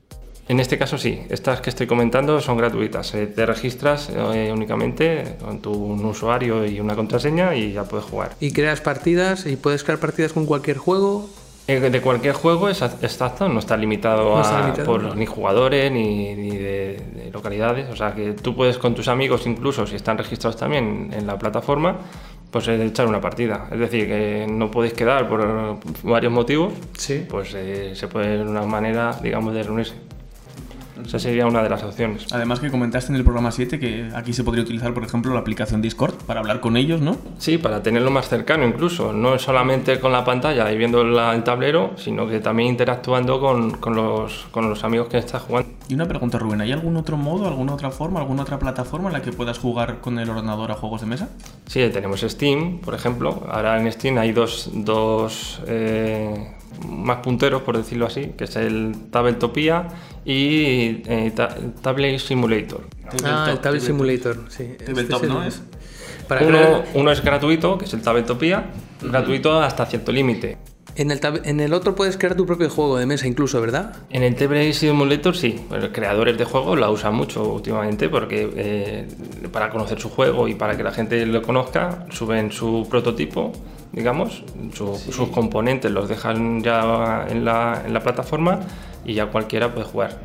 En 0.46 0.61
este 0.61 0.76
caso 0.76 0.99
sí, 0.99 1.20
estas 1.31 1.62
que 1.62 1.70
estoy 1.70 1.87
comentando 1.87 2.38
son 2.41 2.58
gratuitas. 2.58 3.14
Eh, 3.14 3.26
te 3.26 3.46
registras 3.46 4.11
eh, 4.11 4.50
únicamente 4.52 5.37
con 5.41 5.61
tu 5.61 5.73
un 5.73 6.05
usuario 6.05 6.67
y 6.67 6.81
una 6.81 6.94
contraseña 6.94 7.55
y 7.55 7.73
ya 7.73 7.85
puedes 7.85 8.05
jugar. 8.06 8.32
Y 8.41 8.52
creas 8.52 8.82
partidas 8.82 9.46
y 9.46 9.56
puedes 9.56 9.85
crear 9.85 9.99
partidas 9.99 10.35
con 10.35 10.44
cualquier 10.44 10.76
juego. 10.76 11.31
Eh, 11.67 11.81
de 11.81 12.00
cualquier 12.02 12.35
juego 12.35 12.69
es 12.69 12.82
exacto, 12.82 13.49
no 13.49 13.58
está 13.58 13.75
limitado, 13.79 14.32
No 14.32 14.37
a- 14.37 14.43
está 14.43 14.61
limitado. 14.61 14.85
por 14.87 15.17
ni 15.17 15.25
jugadores 15.25 15.91
ni, 15.91 16.35
ni 16.35 16.50
de, 16.58 17.00
de 17.14 17.31
localidades. 17.32 17.88
O 17.90 17.97
sea 17.97 18.14
que 18.14 18.32
tú 18.35 18.55
puedes 18.55 18.76
con 18.76 18.94
tus 18.94 19.08
amigos, 19.08 19.47
incluso 19.47 19.87
si 19.87 19.97
están 19.97 20.19
registrados 20.19 20.58
también 20.58 21.08
en 21.17 21.26
la 21.26 21.38
plataforma, 21.38 21.97
pues 22.50 22.69
echar 22.69 23.07
una 23.07 23.19
partida. 23.23 23.66
Es 23.73 23.78
decir, 23.78 24.07
que 24.09 24.47
no 24.47 24.71
podéis 24.71 24.92
quedar 24.92 25.26
por 25.26 25.78
varios 26.02 26.33
motivos, 26.35 26.75
Sí. 26.99 27.25
pues 27.30 27.54
eh, 27.54 27.92
se 27.95 28.09
puede 28.09 28.42
una 28.42 28.61
manera, 28.66 29.19
digamos, 29.23 29.54
de 29.54 29.62
reunirse. 29.62 29.95
Esa 31.05 31.19
sería 31.19 31.47
una 31.47 31.63
de 31.63 31.69
las 31.69 31.83
opciones. 31.83 32.27
Además 32.33 32.61
que 32.61 32.71
comentaste 32.71 33.11
en 33.13 33.17
el 33.17 33.25
programa 33.25 33.51
7 33.51 33.79
que 33.79 34.11
aquí 34.15 34.33
se 34.33 34.45
podría 34.45 34.63
utilizar, 34.65 34.93
por 34.95 35.05
ejemplo, 35.05 35.33
la 35.35 35.41
aplicación 35.41 35.83
Discord 35.83 36.15
para 36.27 36.41
hablar 36.41 36.61
con 36.61 36.77
ellos, 36.77 37.01
¿no? 37.01 37.17
Sí, 37.39 37.59
para 37.59 37.83
tenerlo 37.83 38.11
más 38.11 38.29
cercano 38.29 38.67
incluso, 38.67 39.13
no 39.13 39.39
solamente 39.39 39.99
con 40.01 40.13
la 40.13 40.25
pantalla 40.25 40.71
y 40.71 40.77
viendo 40.79 41.03
la- 41.05 41.35
el 41.35 41.43
tablero, 41.45 41.93
sino 41.97 42.27
que 42.29 42.41
también 42.41 42.69
interactuando 42.71 43.41
con, 43.41 43.73
con 43.79 43.95
los, 43.97 44.47
con 44.51 44.69
los 44.69 44.85
amigos 44.85 45.09
que 45.09 45.19
estás 45.19 45.43
jugando. 45.43 45.69
Y 45.89 45.95
una 45.95 46.07
pregunta, 46.07 46.39
Rubén, 46.39 46.61
¿hay 46.61 46.73
algún 46.73 46.97
otro 46.97 47.17
modo, 47.17 47.47
alguna 47.47 47.75
otra 47.75 47.91
forma, 47.91 48.21
alguna 48.21 48.43
otra 48.43 48.59
plataforma 48.59 49.09
en 49.09 49.15
la 49.15 49.23
que 49.23 49.33
puedas 49.33 49.59
jugar 49.59 50.01
con 50.01 50.19
el 50.19 50.31
ordenador 50.31 50.71
a 50.71 50.75
juegos 50.75 51.01
de 51.01 51.07
mesa? 51.09 51.29
Sí, 51.67 51.81
tenemos 51.93 52.21
Steam, 52.21 52.79
por 52.79 52.95
ejemplo. 52.95 53.43
Ahora 53.51 53.81
en 53.81 53.91
Steam 53.93 54.17
hay 54.19 54.33
dos, 54.33 54.71
dos 54.73 55.61
eh, 55.67 56.55
más 56.88 57.19
punteros, 57.19 57.62
por 57.62 57.76
decirlo 57.76 58.07
así, 58.07 58.33
que 58.37 58.45
es 58.45 58.57
el 58.57 58.95
Tabletopia 59.11 59.88
y 60.25 61.02
eh, 61.07 61.33
Ta- 61.35 61.57
Tablet 61.83 62.19
Simulator. 62.19 62.87
Ah, 63.25 63.49
el 63.50 63.59
Tablet 63.61 63.83
Simulator, 63.83 64.45
sí. 64.49 64.76
Tabletop, 64.85 65.23
Este 65.23 65.26
¿no 65.35 65.43
el- 65.43 65.49
es? 65.49 65.62
Para 66.28 66.47
Uno, 66.47 66.59
crear- 66.59 66.85
uno 66.95 67.11
es 67.12 67.23
gratuito, 67.23 67.76
que 67.76 67.85
es 67.85 67.93
el 67.95 68.00
Tabletopia, 68.02 68.64
gratuito 69.02 69.61
hasta 69.61 69.85
cierto 69.87 70.11
límite. 70.12 70.57
En, 70.97 71.11
el 71.11 71.21
en 71.45 71.61
el 71.61 71.73
otro 71.75 71.95
puedes 71.95 72.17
crear 72.17 72.35
tu 72.37 72.47
propio 72.47 72.69
juego 72.71 72.97
de 72.99 73.07
mesa 73.07 73.27
incluso, 73.27 73.61
¿verdad? 73.61 73.95
En 74.11 74.23
el 74.23 74.35
Tablet 74.35 74.73
Simulator 74.73 75.37
sí, 75.37 75.61
los 75.71 75.89
creadores 75.91 76.39
de 76.39 76.45
juegos 76.45 76.79
la 76.79 76.91
usan 76.91 77.15
mucho 77.15 77.43
últimamente 77.53 78.09
porque 78.09 78.51
eh, 78.57 79.09
para 79.53 79.71
conocer 79.71 80.01
su 80.01 80.09
juego 80.11 80.49
y 80.49 80.55
para 80.55 80.77
que 80.77 80.83
la 80.83 80.93
gente 80.93 81.25
lo 81.27 81.43
conozca, 81.43 82.07
suben 82.11 82.53
su 82.53 82.87
prototipo, 82.89 83.53
digamos, 83.93 84.45
su- 84.73 84.97
sus 84.97 85.29
componentes 85.31 85.91
los 85.91 86.09
dejan 86.09 86.63
ya 86.63 87.27
en 87.29 87.45
la, 87.45 87.83
en 87.87 87.93
la 87.93 88.01
plataforma 88.01 88.61
y 89.05 89.15
ya 89.15 89.27
cualquiera 89.27 89.73
puede 89.75 89.87
jugar. 89.87 90.21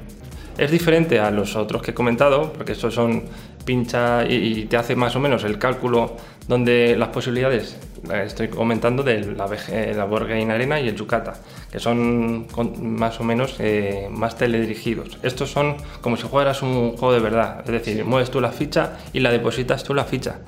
Es 0.57 0.71
diferente 0.71 1.19
a 1.19 1.31
los 1.31 1.55
otros 1.55 1.81
que 1.81 1.91
he 1.91 1.93
comentado, 1.93 2.51
porque 2.53 2.73
estos 2.73 2.93
son 2.93 3.23
pincha 3.63 4.25
y, 4.27 4.65
te 4.65 4.75
hace 4.77 4.95
más 4.95 5.15
o 5.15 5.19
menos 5.19 5.43
el 5.45 5.57
cálculo 5.57 6.17
donde 6.49 6.95
las 6.97 7.09
posibilidades, 7.09 7.77
estoy 8.25 8.47
comentando 8.47 9.03
de 9.03 9.23
la, 9.35 9.47
la 9.95 10.05
Borgain 10.05 10.49
Arena 10.49 10.81
y 10.81 10.87
el 10.87 10.95
Yucata, 10.95 11.35
que 11.71 11.79
son 11.79 12.47
más 12.81 13.19
o 13.19 13.23
menos 13.23 13.57
eh, 13.59 14.07
más 14.09 14.35
teledirigidos. 14.35 15.19
Estos 15.21 15.51
son 15.51 15.77
como 16.01 16.17
si 16.17 16.23
jugaras 16.23 16.63
un 16.63 16.97
juego 16.97 17.13
de 17.13 17.19
verdad, 17.19 17.61
es 17.63 17.71
decir, 17.71 18.03
mueves 18.03 18.31
tú 18.31 18.41
la 18.41 18.51
ficha 18.51 18.97
y 19.13 19.19
la 19.19 19.29
depositas 19.29 19.83
tú 19.83 19.93
la 19.93 20.05
ficha. 20.05 20.39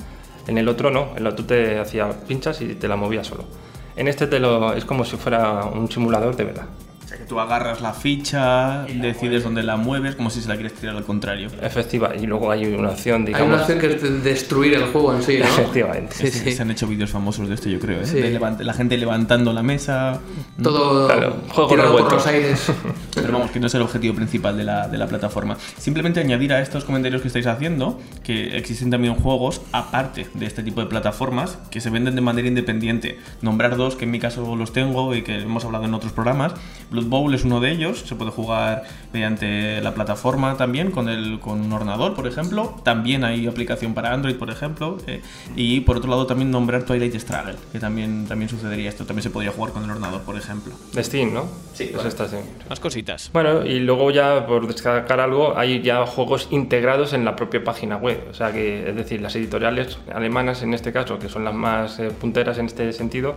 En 0.48 0.58
el 0.58 0.68
otro 0.70 0.90
no, 0.90 1.12
en 1.12 1.20
el 1.20 1.28
otro 1.28 1.46
te 1.46 1.78
hacía 1.78 2.10
pinchas 2.28 2.62
y 2.62 2.74
te 2.74 2.88
la 2.88 2.96
movía 2.96 3.24
solo. 3.24 3.44
En 3.96 4.08
este 4.08 4.26
te 4.26 4.40
lo, 4.40 4.74
es 4.74 4.86
como 4.86 5.06
si 5.06 5.18
fuera 5.18 5.66
un 5.66 5.92
simulador 5.92 6.36
de 6.36 6.46
verdad 6.46 6.66
que 7.18 7.24
tú 7.26 7.40
agarras 7.40 7.82
la 7.82 7.94
ficha, 7.94 8.84
decides 8.84 9.44
dónde 9.44 9.64
la 9.64 9.78
mueves, 9.78 10.16
como 10.16 10.30
si 10.30 10.42
se 10.42 10.50
la 10.50 10.56
quieres 10.56 10.74
tirar 10.74 10.96
al 10.96 11.04
contrario. 11.04 11.50
Efectiva, 11.62 12.16
y 12.16 12.26
luego 12.26 12.52
hay 12.52 12.66
una 12.66 12.90
opción, 12.90 13.26
digamos... 13.26 13.48
Hay 13.48 13.54
una 13.54 13.62
opción 13.62 13.80
que 13.80 13.88
es 13.88 14.24
destruir 14.24 14.74
el 14.76 14.86
juego 14.86 15.14
en 15.14 15.24
sí, 15.24 15.38
¿no? 15.40 15.46
Efectivamente. 15.46 16.16
Sí, 16.16 16.32
sí. 16.32 16.52
Se 16.52 16.62
han 16.62 16.72
hecho 16.72 16.88
vídeos 16.88 17.10
famosos 17.10 17.48
de 17.48 17.56
esto, 17.56 17.70
yo 17.70 17.80
creo, 17.80 18.02
¿eh? 18.02 18.06
De 18.06 18.64
la 18.64 18.74
gente 18.74 18.98
levantando 18.98 19.54
la 19.54 19.64
mesa... 19.64 20.20
Todo 20.62 21.08
claro, 21.08 21.38
juego 21.50 21.70
por 21.70 22.14
los 22.14 22.28
aires. 22.28 22.72
Pero 23.32 23.40
vamos, 23.40 23.54
que 23.54 23.62
no 23.62 23.68
es 23.68 23.76
el 23.76 23.82
objetivo 23.82 24.14
principal 24.14 24.58
de 24.58 24.66
la, 24.66 24.90
de 24.90 24.98
la 24.98 25.08
plataforma. 25.08 25.56
Simplemente 25.78 26.20
añadir 26.20 26.52
a 26.52 26.62
estos 26.62 26.84
comentarios 26.84 27.22
que 27.22 27.30
estáis 27.30 27.48
haciendo 27.48 27.98
que 28.26 28.58
existen 28.58 28.90
también 28.90 29.16
juegos, 29.16 29.62
aparte 29.72 30.28
de 30.34 30.46
este 30.46 30.64
tipo 30.64 30.82
de 30.82 30.88
plataformas, 30.88 31.58
que 31.70 31.80
se 31.80 31.90
venden 31.90 32.16
de 32.16 32.22
manera 32.22 32.50
independiente. 32.50 33.20
Nombrar 33.42 33.78
dos, 33.78 33.96
que 33.96 34.04
en 34.04 34.12
mi 34.12 34.20
caso 34.20 34.58
los 34.58 34.74
tengo 34.74 35.16
y 35.16 35.22
que 35.22 35.40
hemos 35.40 35.64
hablado 35.64 35.86
en 35.86 35.94
otros 35.94 36.12
programas. 36.12 36.54
Blood 36.90 37.06
Bowl 37.06 37.34
es 37.34 37.46
uno 37.46 37.62
de 37.62 37.72
ellos, 37.72 38.04
se 38.06 38.16
puede 38.16 38.32
jugar 38.32 38.84
mediante 39.14 39.80
la 39.82 39.94
plataforma 39.94 40.58
también, 40.58 40.92
con, 40.92 41.08
el, 41.08 41.40
con 41.40 41.62
un 41.62 41.72
ordenador, 41.72 42.16
por 42.16 42.28
ejemplo. 42.28 42.82
También 42.84 43.24
hay 43.24 43.48
aplicación 43.48 43.94
para 43.94 44.14
Android, 44.14 44.36
por 44.36 44.50
ejemplo. 44.50 44.98
Eh, 45.08 45.22
y 45.56 45.80
por 45.82 45.96
otro 45.96 46.10
lado 46.10 46.26
también 46.28 46.52
nombrar 46.52 46.84
Twilight 46.84 47.16
Struggle, 47.16 47.56
que 47.72 47.80
también, 47.80 48.26
también 48.28 48.50
sucedería 48.50 48.90
esto. 48.90 49.06
También 49.06 49.24
se 49.24 49.30
podría 49.30 49.52
jugar 49.52 49.72
con 49.72 49.86
el 49.86 49.90
ordenador, 49.90 50.22
por 50.24 50.36
ejemplo. 50.36 50.74
De 50.92 51.02
Steam, 51.02 51.34
¿no? 51.34 51.46
Sí, 51.74 51.90
pues 51.94 52.06
está 52.06 52.28
Más 52.70 52.80
cositas. 52.80 53.21
Bueno, 53.34 53.66
y 53.66 53.80
luego 53.80 54.12
ya 54.12 54.46
por 54.48 54.68
destacar 54.68 55.20
algo, 55.20 55.58
hay 55.58 55.82
ya 55.82 56.06
juegos 56.06 56.48
integrados 56.52 57.14
en 57.14 57.26
la 57.26 57.36
propia 57.36 57.64
página 57.64 57.98
web. 57.98 58.28
O 58.30 58.34
sea 58.34 58.52
que, 58.52 58.90
es 58.90 58.96
decir, 58.96 59.22
las 59.22 59.36
editoriales 59.36 59.98
alemanas 60.14 60.64
en 60.64 60.74
este 60.74 60.92
caso, 60.92 61.20
que 61.20 61.30
son 61.30 61.44
las 61.44 61.54
más 61.54 62.00
eh, 62.00 62.10
punteras 62.10 62.58
en 62.58 62.66
este 62.66 62.92
sentido, 62.94 63.36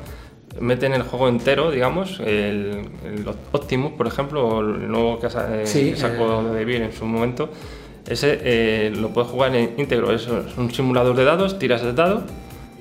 meten 0.61 0.93
el 0.93 1.03
juego 1.03 1.29
entero, 1.29 1.71
digamos, 1.71 2.21
el, 2.21 2.89
Optimus, 3.53 3.93
por 3.93 4.07
ejemplo, 4.07 4.47
o 4.47 4.61
el 4.61 4.89
nuevo 4.91 5.19
que, 5.19 5.27
eh, 5.27 5.95
sacó 5.97 6.41
eh. 6.41 6.55
de 6.55 6.65
Beer 6.65 6.83
en 6.83 6.93
su 6.93 7.05
momento, 7.07 7.51
ese 8.07 8.39
eh, 8.43 8.93
lo 8.95 9.11
puedes 9.11 9.31
jugar 9.31 9.55
en 9.55 9.75
íntegro. 9.79 10.13
Es 10.13 10.29
un 10.29 10.71
simulador 10.71 11.17
de 11.17 11.25
dados, 11.25 11.59
tiras 11.59 11.83
el 11.83 11.95
dado 11.95 12.25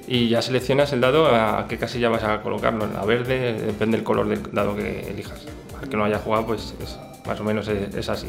y 0.07 0.29
ya 0.29 0.41
seleccionas 0.41 0.93
el 0.93 1.01
dado 1.01 1.27
a 1.27 1.67
qué 1.67 1.77
casilla 1.77 2.09
vas 2.09 2.23
a 2.23 2.41
colocarlo. 2.41 2.85
En 2.85 2.93
la 2.93 3.05
verde, 3.05 3.53
depende 3.53 3.97
del 3.97 4.03
color 4.03 4.27
del 4.27 4.41
dado 4.51 4.75
que 4.75 5.09
elijas. 5.09 5.45
Para 5.71 5.87
que 5.87 5.97
no 5.97 6.03
haya 6.03 6.19
jugado, 6.19 6.45
pues 6.47 6.73
más 7.25 7.39
o 7.39 7.43
menos 7.43 7.67
es 7.67 8.09
así. 8.09 8.27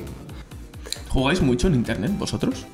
¿Jugáis 1.09 1.41
mucho 1.41 1.69
en 1.69 1.75
internet 1.75 2.13
vosotros? 2.19 2.67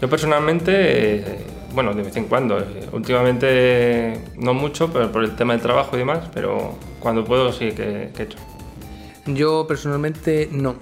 Yo 0.00 0.10
personalmente 0.10 1.46
bueno, 1.74 1.94
de 1.94 2.02
vez 2.02 2.16
en 2.16 2.26
cuando. 2.26 2.58
Eh, 2.58 2.88
últimamente 2.92 4.20
no 4.36 4.54
mucho, 4.54 4.92
pero 4.92 5.10
por 5.10 5.24
el 5.24 5.34
tema 5.36 5.54
del 5.54 5.62
trabajo 5.62 5.96
y 5.96 6.00
demás, 6.00 6.28
pero 6.32 6.76
cuando 7.00 7.24
puedo 7.24 7.52
sí 7.52 7.72
que, 7.72 8.10
he 8.16 8.22
hecho. 8.22 8.38
Yo 9.26 9.66
personalmente 9.66 10.48
no. 10.52 10.76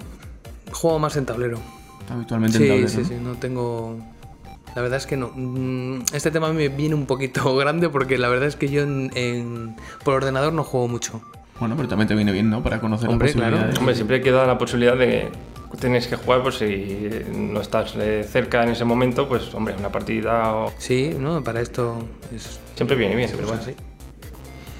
Juego 0.71 0.99
más 0.99 1.15
en 1.15 1.25
tablero. 1.25 1.59
Habitualmente 2.09 2.57
en 2.57 2.67
tablero. 2.67 2.89
Sí, 2.89 3.05
sí, 3.05 3.15
no 3.21 3.35
tengo. 3.35 3.97
La 4.75 4.81
verdad 4.81 4.97
es 4.97 5.05
que 5.05 5.17
no. 5.17 5.31
Mm, 5.35 6.03
este 6.13 6.31
tema 6.31 6.51
me 6.53 6.69
viene 6.69 6.95
un 6.95 7.05
poquito 7.05 7.55
grande 7.57 7.89
porque 7.89 8.17
la 8.17 8.29
verdad 8.29 8.47
es 8.47 8.55
que 8.55 8.69
yo 8.69 8.83
en, 8.83 9.75
por 10.03 10.15
ordenador 10.15 10.53
no 10.53 10.63
juego 10.63 10.87
mucho. 10.87 11.21
Bueno, 11.59 11.75
pero 11.75 11.87
también 11.87 12.07
te 12.07 12.15
viene 12.15 12.31
bien, 12.31 12.49
¿no? 12.49 12.63
Para 12.63 12.79
conocer 12.79 13.09
Hombre, 13.09 13.33
claro. 13.33 13.57
Hombre, 13.77 13.93
siempre 13.93 14.21
queda 14.21 14.47
la 14.47 14.57
posibilidad 14.57 14.97
de 14.97 15.29
tienes 15.79 16.07
que 16.07 16.15
jugar, 16.15 16.43
pues 16.43 16.55
si 16.55 17.07
no 17.35 17.61
estás 17.61 17.95
eh, 17.95 18.25
cerca 18.27 18.63
en 18.63 18.69
ese 18.69 18.83
momento, 18.85 19.27
pues 19.27 19.53
hombre, 19.53 19.75
una 19.77 19.89
partida 19.89 20.53
o... 20.53 20.73
Sí, 20.77 21.15
¿no? 21.17 21.43
Para 21.43 21.61
esto 21.61 22.03
es... 22.33 22.59
Siempre 22.75 22.97
viene 22.97 23.15
bien, 23.15 23.29
pero 23.33 23.47
bueno, 23.47 23.61
sí. 23.63 23.73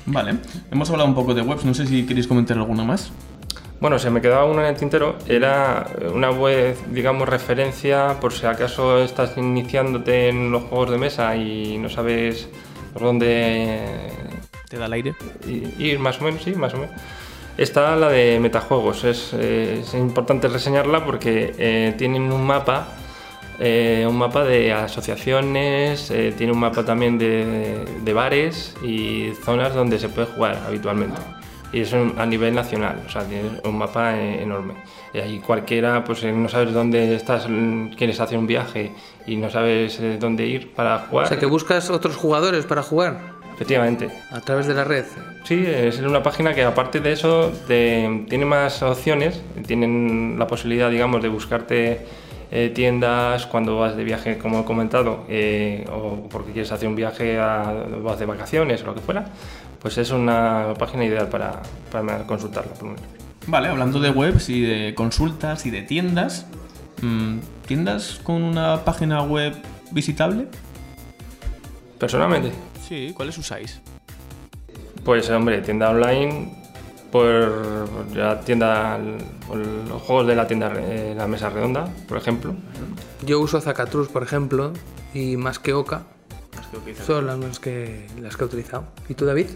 Vale, 0.05 0.37
hemos 0.71 0.89
hablado 0.89 1.07
un 1.07 1.15
poco 1.15 1.33
de 1.33 1.41
webs, 1.41 1.63
no 1.63 1.73
sé 1.73 1.85
si 1.85 2.05
queréis 2.05 2.27
comentar 2.27 2.57
alguna 2.57 2.83
más. 2.83 3.11
Bueno, 3.81 3.97
se 3.97 4.11
me 4.11 4.21
quedaba 4.21 4.45
una 4.45 4.61
en 4.61 4.75
el 4.75 4.77
tintero, 4.77 5.15
era 5.27 5.87
una 6.13 6.29
web, 6.29 6.77
digamos, 6.91 7.27
referencia 7.27 8.19
por 8.21 8.31
si 8.31 8.45
acaso 8.45 9.01
estás 9.01 9.35
iniciándote 9.37 10.29
en 10.29 10.51
los 10.51 10.65
juegos 10.65 10.91
de 10.91 10.99
mesa 10.99 11.35
y 11.35 11.79
no 11.79 11.89
sabes 11.89 12.47
por 12.93 13.01
dónde... 13.01 13.79
¿Te 14.69 14.77
da 14.77 14.85
el 14.85 14.93
aire? 14.93 15.15
Ir 15.47 15.97
más 15.97 16.21
o 16.21 16.25
menos, 16.25 16.43
sí, 16.43 16.53
más 16.53 16.75
o 16.75 16.77
menos 16.77 16.95
Está 17.57 17.95
la 17.95 18.09
de 18.09 18.39
metajuegos, 18.39 19.03
es, 19.03 19.33
eh, 19.33 19.83
importante 19.95 20.47
reseñarla 20.47 21.03
porque 21.03 21.55
eh, 21.57 21.95
tienen 21.97 22.31
un 22.31 22.45
mapa, 22.45 22.87
eh, 23.59 24.05
un 24.07 24.15
mapa 24.15 24.43
de 24.43 24.73
asociaciones, 24.73 26.13
tiene 26.37 26.53
un 26.53 26.59
mapa 26.59 26.85
también 26.85 27.17
de, 27.17 28.13
bares 28.13 28.75
y 28.83 29.31
zonas 29.43 29.73
donde 29.73 29.97
se 29.97 30.07
puede 30.07 30.27
jugar 30.27 30.61
habitualmente. 30.67 31.19
Y 31.73 31.81
eso 31.81 32.11
a 32.17 32.25
nivel 32.25 32.53
nacional, 32.53 33.01
o 33.05 33.09
sea, 33.09 33.23
tiene 33.23 33.49
un 33.63 33.77
mapa 33.77 34.19
enorme. 34.19 34.73
Y 35.13 35.19
ahí 35.19 35.39
cualquiera, 35.39 36.03
pues 36.03 36.23
no 36.23 36.49
sabes 36.49 36.73
dónde 36.73 37.15
estás, 37.15 37.47
quieres 37.97 38.19
hacer 38.19 38.37
un 38.37 38.47
viaje 38.47 38.91
y 39.25 39.37
no 39.37 39.49
sabes 39.49 39.99
dónde 40.19 40.45
ir 40.45 40.73
para 40.73 40.99
jugar. 40.99 41.25
O 41.25 41.29
sea, 41.29 41.39
que 41.39 41.45
buscas 41.45 41.89
otros 41.89 42.15
jugadores 42.17 42.65
para 42.65 42.83
jugar. 42.83 43.41
Efectivamente. 43.53 44.09
A 44.31 44.41
través 44.41 44.65
de 44.65 44.73
la 44.73 44.83
red. 44.83 45.05
Sí, 45.43 45.63
es 45.65 45.99
una 45.99 46.23
página 46.23 46.53
que 46.53 46.63
aparte 46.63 46.99
de 46.99 47.11
eso 47.11 47.51
tiene 47.67 48.45
más 48.45 48.81
opciones, 48.81 49.41
tienen 49.67 50.35
la 50.39 50.47
posibilidad, 50.47 50.89
digamos, 50.89 51.21
de 51.21 51.29
buscarte 51.29 52.05
eh, 52.51 52.69
tiendas 52.75 53.45
cuando 53.45 53.77
vas 53.77 53.95
de 53.95 54.03
viaje, 54.03 54.37
como 54.37 54.59
he 54.59 54.65
comentado, 54.65 55.25
eh, 55.29 55.87
o 55.89 56.27
porque 56.29 56.51
quieres 56.51 56.71
hacer 56.71 56.89
un 56.89 56.95
viaje 56.95 57.39
a, 57.39 57.71
vas 58.03 58.19
de 58.19 58.25
vacaciones 58.25 58.83
o 58.83 58.87
lo 58.87 58.93
que 58.93 58.99
fuera, 58.99 59.25
pues 59.81 59.97
es 59.97 60.11
una 60.11 60.73
página 60.77 61.05
ideal 61.05 61.29
para, 61.29 61.61
para 61.89 62.27
consultarla. 62.27 62.73
Vale, 63.47 63.69
hablando 63.69 63.99
de 63.99 64.11
webs 64.11 64.49
y 64.49 64.61
de 64.61 64.93
consultas 64.93 65.65
y 65.65 65.71
de 65.71 65.81
tiendas, 65.83 66.45
mm, 67.01 67.37
¿tiendas 67.65 68.19
con 68.21 68.43
una 68.43 68.83
página 68.83 69.23
web 69.23 69.55
visitable? 69.91 70.47
Personalmente, 71.97 72.51
Sí, 72.85 73.13
¿cuáles 73.15 73.37
usáis? 73.37 73.79
Pues 75.05 75.29
hombre, 75.29 75.61
tienda 75.61 75.89
online 75.89 76.60
por 77.11 77.87
la 78.15 78.39
tienda, 78.41 78.97
los 78.97 80.01
juegos 80.01 80.27
de 80.27 80.35
la 80.35 80.47
tienda, 80.47 80.71
eh, 80.77 81.13
la 81.15 81.27
mesa 81.27 81.49
redonda, 81.49 81.87
por 82.07 82.17
ejemplo. 82.17 82.55
Yo 83.25 83.39
uso 83.39 83.59
Zacatrus, 83.59 84.07
por 84.07 84.23
ejemplo, 84.23 84.71
y 85.13 85.37
más 85.37 85.59
que 85.59 85.73
Oca. 85.73 86.03
Son 87.05 87.27
las 87.27 87.59
que, 87.59 88.07
las 88.21 88.37
que 88.37 88.43
he 88.43 88.47
utilizado. 88.47 88.85
¿Y 89.09 89.13
tú, 89.13 89.25
David? 89.25 89.47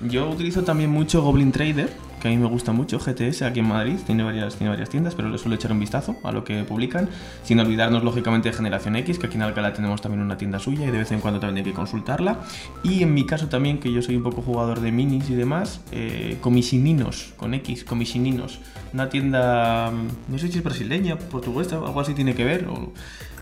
Yo 0.00 0.28
utilizo 0.30 0.62
también 0.62 0.90
mucho 0.90 1.22
Goblin 1.22 1.52
Trader, 1.52 1.90
que 2.22 2.28
a 2.28 2.30
mí 2.30 2.36
me 2.36 2.46
gusta 2.46 2.70
mucho, 2.70 3.00
GTS 3.00 3.42
aquí 3.42 3.58
en 3.58 3.66
Madrid, 3.66 3.96
tiene 4.06 4.22
varias, 4.22 4.54
tiene 4.54 4.70
varias 4.70 4.88
tiendas, 4.88 5.16
pero 5.16 5.28
le 5.28 5.38
suelo 5.38 5.56
echar 5.56 5.72
un 5.72 5.80
vistazo 5.80 6.14
a 6.22 6.30
lo 6.30 6.44
que 6.44 6.62
publican, 6.62 7.08
sin 7.42 7.58
olvidarnos 7.58 8.04
lógicamente 8.04 8.48
de 8.48 8.54
Generación 8.54 8.94
X, 8.94 9.18
que 9.18 9.26
aquí 9.26 9.34
en 9.34 9.42
Alcalá 9.42 9.72
tenemos 9.72 10.00
también 10.00 10.22
una 10.22 10.36
tienda 10.36 10.60
suya 10.60 10.86
y 10.86 10.92
de 10.92 10.98
vez 10.98 11.10
en 11.10 11.18
cuando 11.18 11.40
también 11.40 11.66
hay 11.66 11.72
que 11.72 11.76
consultarla. 11.76 12.38
Y 12.84 13.02
en 13.02 13.12
mi 13.12 13.26
caso 13.26 13.48
también, 13.48 13.80
que 13.80 13.92
yo 13.92 14.02
soy 14.02 14.14
un 14.14 14.22
poco 14.22 14.40
jugador 14.40 14.80
de 14.80 14.92
minis 14.92 15.30
y 15.30 15.34
demás, 15.34 15.80
eh, 15.90 16.38
Comisiниnos, 16.40 17.34
con 17.36 17.54
X, 17.54 17.82
Comisininos, 17.82 18.60
una 18.92 19.08
tienda, 19.08 19.90
no 20.28 20.38
sé 20.38 20.46
si 20.46 20.58
es 20.58 20.64
brasileña, 20.64 21.18
portuguesa, 21.18 21.78
algo 21.78 22.00
así 22.00 22.14
tiene 22.14 22.36
que 22.36 22.44
ver, 22.44 22.68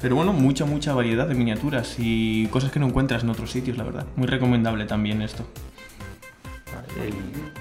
pero 0.01 0.17
bueno, 0.17 0.33
mucha, 0.33 0.65
mucha 0.65 0.95
variedad 0.95 1.29
de 1.29 1.35
miniaturas 1.35 1.97
y 1.99 2.47
cosas 2.47 2.73
que 2.73 2.81
no 2.81 2.87
encuentras 2.87 3.25
en 3.25 3.29
otros 3.29 3.51
sitios, 3.51 3.77
la 3.77 3.85
verdad. 3.85 4.07
Muy 4.17 4.27
recomendable 4.27 4.87
también 4.87 5.21
esto. 5.21 5.45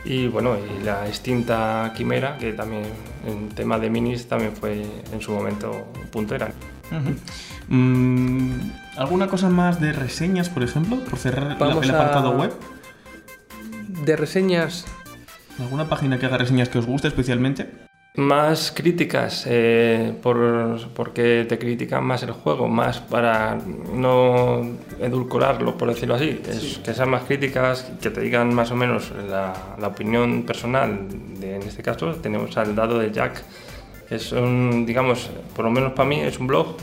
Y, 0.06 0.28
bueno, 0.28 0.58
y 0.58 0.84
la 0.84 1.08
extinta 1.08 1.94
Quimera, 1.96 2.38
que 2.38 2.54
también 2.54 2.84
en 3.26 3.50
tema 3.50 3.78
de 3.78 3.90
minis 3.90 4.28
también 4.28 4.56
fue 4.56 4.86
en 5.12 5.22
su 5.22 5.32
momento 5.32 5.92
puntera. 6.12 6.52
Mm, 7.68 8.72
¿Alguna 8.98 9.28
cosa 9.28 9.50
más 9.50 9.80
de 9.80 9.94
reseñas, 9.94 10.50
por 10.50 10.64
ejemplo? 10.64 11.00
Por 11.00 11.20
cerrar 11.20 11.52
el, 11.52 11.54
apartado 11.90 12.32
web. 12.32 12.54
De 13.88 14.16
reseñas. 14.16 14.86
¿Alguna 15.60 15.90
página 15.90 16.18
que 16.18 16.26
haga 16.26 16.38
reseñas 16.38 16.70
que 16.70 16.80
os 16.80 16.86
guste 16.86 17.08
especialmente? 17.08 17.88
Más 18.16 18.72
críticas, 18.75 19.46
eh, 19.48 20.13
por, 20.22 20.89
porque 20.94 21.46
te 21.48 21.60
critican 21.60 22.04
más 22.04 22.24
el 22.24 22.32
juego, 22.32 22.68
más 22.68 23.00
para 23.00 23.56
no 23.94 24.62
edulcorarlo, 25.00 25.78
por 25.78 25.89
decirlo 25.89 26.16
así. 26.16 26.42
que 26.84 26.94
sean 26.94 27.10
más 27.12 27.24
críticas, 27.24 27.92
que 28.01 28.10
te 28.10 28.20
digan 28.22 28.54
más 28.54 28.72
o 28.72 28.75
menos 28.75 29.12
la, 29.30 29.54
opinión 29.88 30.44
personal. 30.44 31.08
De, 31.39 31.58
en 31.58 31.62
este 31.62 31.84
caso, 31.84 32.13
tenemos 32.16 32.58
al 32.58 32.75
dado 32.75 32.98
de 32.98 33.12
Jack, 33.12 33.44
Es 34.10 34.32
un, 34.32 34.86
digamos, 34.88 35.30
por 35.56 35.66
lo 35.66 35.72
menos 35.72 35.94
para 35.94 36.10
mí, 36.10 36.20
es 36.20 36.39
un 36.39 36.48
blog 36.48 36.78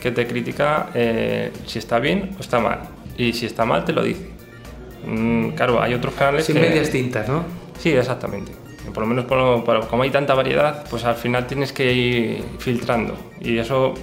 que 0.00 0.12
te 0.12 0.28
critica 0.28 0.90
eh, 0.94 1.50
si 1.66 1.80
está 1.80 1.98
bien 1.98 2.36
o 2.38 2.40
está 2.40 2.60
mal. 2.60 2.82
Y 3.16 3.32
si 3.32 3.46
está 3.46 3.64
mal, 3.64 3.84
te 3.84 3.92
lo 3.92 4.04
dice. 4.04 4.30
Mm, 5.04 5.50
claro, 5.50 5.82
hay 5.82 5.94
otros 5.94 6.14
canales 6.14 6.46
Sin 6.46 6.54
que... 6.54 6.62
medias 6.62 6.88
tintas, 6.90 7.28
¿no? 7.28 7.44
Sí, 7.78 7.90
exactamente. 7.90 8.57
Por 8.92 9.02
lo 9.02 9.06
menos 9.08 9.24
por- 9.26 9.64
por- 9.64 9.86
como 9.88 10.02
hay 10.02 10.10
tanta 10.10 10.34
variedad, 10.34 10.84
pues 10.90 11.04
al 11.04 11.14
final 11.16 11.46
tienes 11.46 11.72
que 11.72 11.92
ir 11.92 12.44
filtrando. 12.58 13.14
Y 13.40 13.58
eso, 13.58 13.94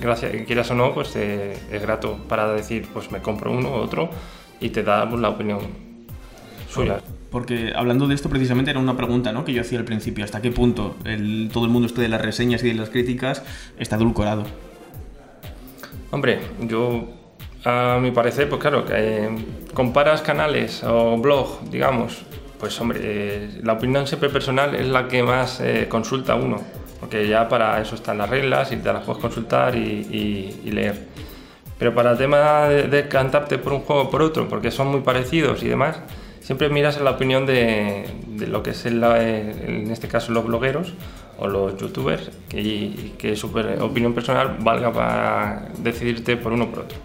gracias, 0.00 0.32
quieras 0.46 0.70
o 0.70 0.74
no, 0.74 0.92
pues 0.94 1.14
eh, 1.16 1.56
es 1.70 1.82
grato 1.82 2.16
para 2.28 2.52
decir, 2.52 2.88
pues 2.92 3.10
me 3.10 3.20
compro 3.20 3.52
uno 3.52 3.70
u 3.70 3.74
otro 3.74 4.10
y 4.60 4.70
te 4.70 4.82
da 4.82 5.08
pues, 5.08 5.20
la 5.20 5.30
opinión 5.30 5.60
suya. 6.68 7.00
Porque 7.30 7.72
hablando 7.76 8.08
de 8.08 8.14
esto 8.16 8.28
precisamente 8.28 8.72
era 8.72 8.80
una 8.80 8.96
pregunta 8.96 9.30
¿no? 9.32 9.44
que 9.44 9.52
yo 9.52 9.60
hacía 9.60 9.78
al 9.78 9.84
principio, 9.84 10.24
¿hasta 10.24 10.42
qué 10.42 10.50
punto 10.50 10.96
el, 11.04 11.48
todo 11.52 11.64
el 11.64 11.70
mundo 11.70 11.86
este 11.86 12.00
de 12.02 12.08
las 12.08 12.20
reseñas 12.20 12.62
y 12.64 12.68
de 12.68 12.74
las 12.74 12.90
críticas 12.90 13.44
está 13.78 13.94
adulcorado? 13.96 14.42
Hombre, 16.10 16.40
yo 16.62 17.04
a 17.64 17.98
mi 18.02 18.10
parecer, 18.10 18.48
pues 18.48 18.60
claro, 18.60 18.84
que 18.84 18.94
eh, 18.96 19.30
comparas 19.74 20.22
canales 20.22 20.82
o 20.82 21.16
blog, 21.18 21.60
digamos, 21.70 22.22
pues 22.60 22.78
hombre, 22.80 23.00
eh, 23.02 23.60
la 23.62 23.72
opinión 23.72 24.06
siempre 24.06 24.28
personal 24.28 24.74
es 24.74 24.86
la 24.86 25.08
que 25.08 25.22
más 25.22 25.60
eh, 25.60 25.86
consulta 25.88 26.34
uno, 26.34 26.60
porque 27.00 27.26
ya 27.26 27.48
para 27.48 27.80
eso 27.80 27.94
están 27.94 28.18
las 28.18 28.28
reglas 28.28 28.70
y 28.72 28.76
te 28.76 28.92
las 28.92 29.02
puedes 29.04 29.20
consultar 29.20 29.74
y, 29.74 29.78
y- 29.80 30.60
y 30.66 30.70
leer. 30.70 31.06
Pero 31.78 31.94
para 31.94 32.10
el 32.12 32.18
tema 32.18 32.68
de, 32.68 32.82
de 32.88 33.08
cantarte 33.08 33.56
por 33.56 33.72
un 33.72 33.80
juego 33.80 34.02
o 34.02 34.10
por 34.10 34.20
otro, 34.22 34.46
porque 34.48 34.70
son 34.70 34.88
muy 34.88 35.00
parecidos 35.00 35.62
y 35.62 35.68
demás, 35.68 35.98
siempre 36.40 36.68
miras 36.68 37.00
la 37.00 37.12
opinión 37.12 37.46
de, 37.46 38.04
de 38.28 38.46
lo 38.46 38.62
que 38.62 38.70
es 38.70 38.84
el- 38.84 39.02
eh, 39.02 39.54
en 39.66 39.90
este 39.90 40.06
caso 40.08 40.32
los 40.32 40.44
blogueros 40.44 40.92
o 41.38 41.48
los 41.48 41.78
youtubers 41.78 42.30
que- 42.50 42.60
y 42.60 43.14
que 43.16 43.34
su 43.36 43.46
opinión 43.80 44.12
personal 44.12 44.56
valga 44.60 44.92
para 44.92 45.68
decidirte 45.78 46.36
por 46.36 46.52
uno 46.52 46.64
o 46.64 46.68
por 46.68 46.80
otro. 46.80 46.98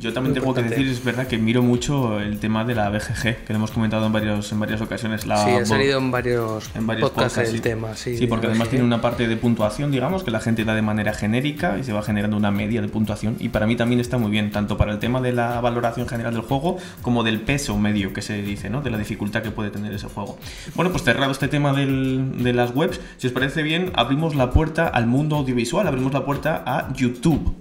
Yo 0.00 0.12
también 0.12 0.34
tengo 0.34 0.54
que 0.54 0.62
decir, 0.62 0.86
es 0.86 1.02
verdad 1.04 1.26
que 1.26 1.38
miro 1.38 1.62
mucho 1.62 2.20
el 2.20 2.38
tema 2.38 2.64
de 2.64 2.74
la 2.74 2.88
BGG, 2.88 3.22
que 3.44 3.46
lo 3.48 3.56
hemos 3.56 3.70
comentado 3.72 4.06
en, 4.06 4.12
varios, 4.12 4.50
en 4.52 4.60
varias 4.60 4.80
ocasiones. 4.80 5.26
La 5.26 5.44
sí, 5.44 5.50
ha 5.50 5.66
salido 5.66 5.98
en 5.98 6.10
varios, 6.10 6.70
en 6.74 6.86
varios 6.86 7.10
podcasts, 7.10 7.34
podcasts, 7.34 7.50
el 7.54 7.56
sí. 7.56 7.62
tema. 7.62 7.94
Sí, 7.96 8.16
Sí, 8.16 8.26
porque 8.26 8.46
de 8.46 8.52
además 8.52 8.68
BGG. 8.68 8.70
tiene 8.70 8.84
una 8.84 9.00
parte 9.00 9.26
de 9.26 9.36
puntuación, 9.36 9.90
digamos, 9.90 10.22
que 10.22 10.30
la 10.30 10.40
gente 10.40 10.64
da 10.64 10.74
de 10.74 10.82
manera 10.82 11.12
genérica 11.14 11.78
y 11.78 11.84
se 11.84 11.92
va 11.92 12.02
generando 12.02 12.36
una 12.36 12.50
media 12.50 12.80
de 12.80 12.88
puntuación. 12.88 13.36
Y 13.40 13.48
para 13.48 13.66
mí 13.66 13.76
también 13.76 14.00
está 14.00 14.18
muy 14.18 14.30
bien, 14.30 14.50
tanto 14.52 14.76
para 14.76 14.92
el 14.92 14.98
tema 14.98 15.20
de 15.20 15.32
la 15.32 15.60
valoración 15.60 16.06
general 16.08 16.32
del 16.34 16.42
juego 16.42 16.76
como 17.02 17.24
del 17.24 17.40
peso 17.40 17.76
medio 17.78 18.12
que 18.12 18.22
se 18.22 18.40
dice, 18.42 18.70
¿no? 18.70 18.82
De 18.82 18.90
la 18.90 18.98
dificultad 18.98 19.42
que 19.42 19.50
puede 19.50 19.70
tener 19.70 19.92
ese 19.92 20.06
juego. 20.08 20.38
Bueno, 20.74 20.90
pues 20.92 21.02
cerrado 21.02 21.32
este 21.32 21.48
tema 21.48 21.72
del- 21.72 22.42
de 22.42 22.52
las 22.52 22.74
webs, 22.74 23.00
si 23.16 23.26
os 23.26 23.32
parece 23.32 23.62
bien, 23.62 23.90
abrimos 23.94 24.34
la 24.36 24.50
puerta 24.50 24.86
al 24.88 25.06
mundo 25.06 25.36
audiovisual, 25.36 25.86
abrimos 25.86 26.12
la 26.12 26.24
puerta 26.24 26.62
a 26.66 26.92
YouTube. 26.94 27.54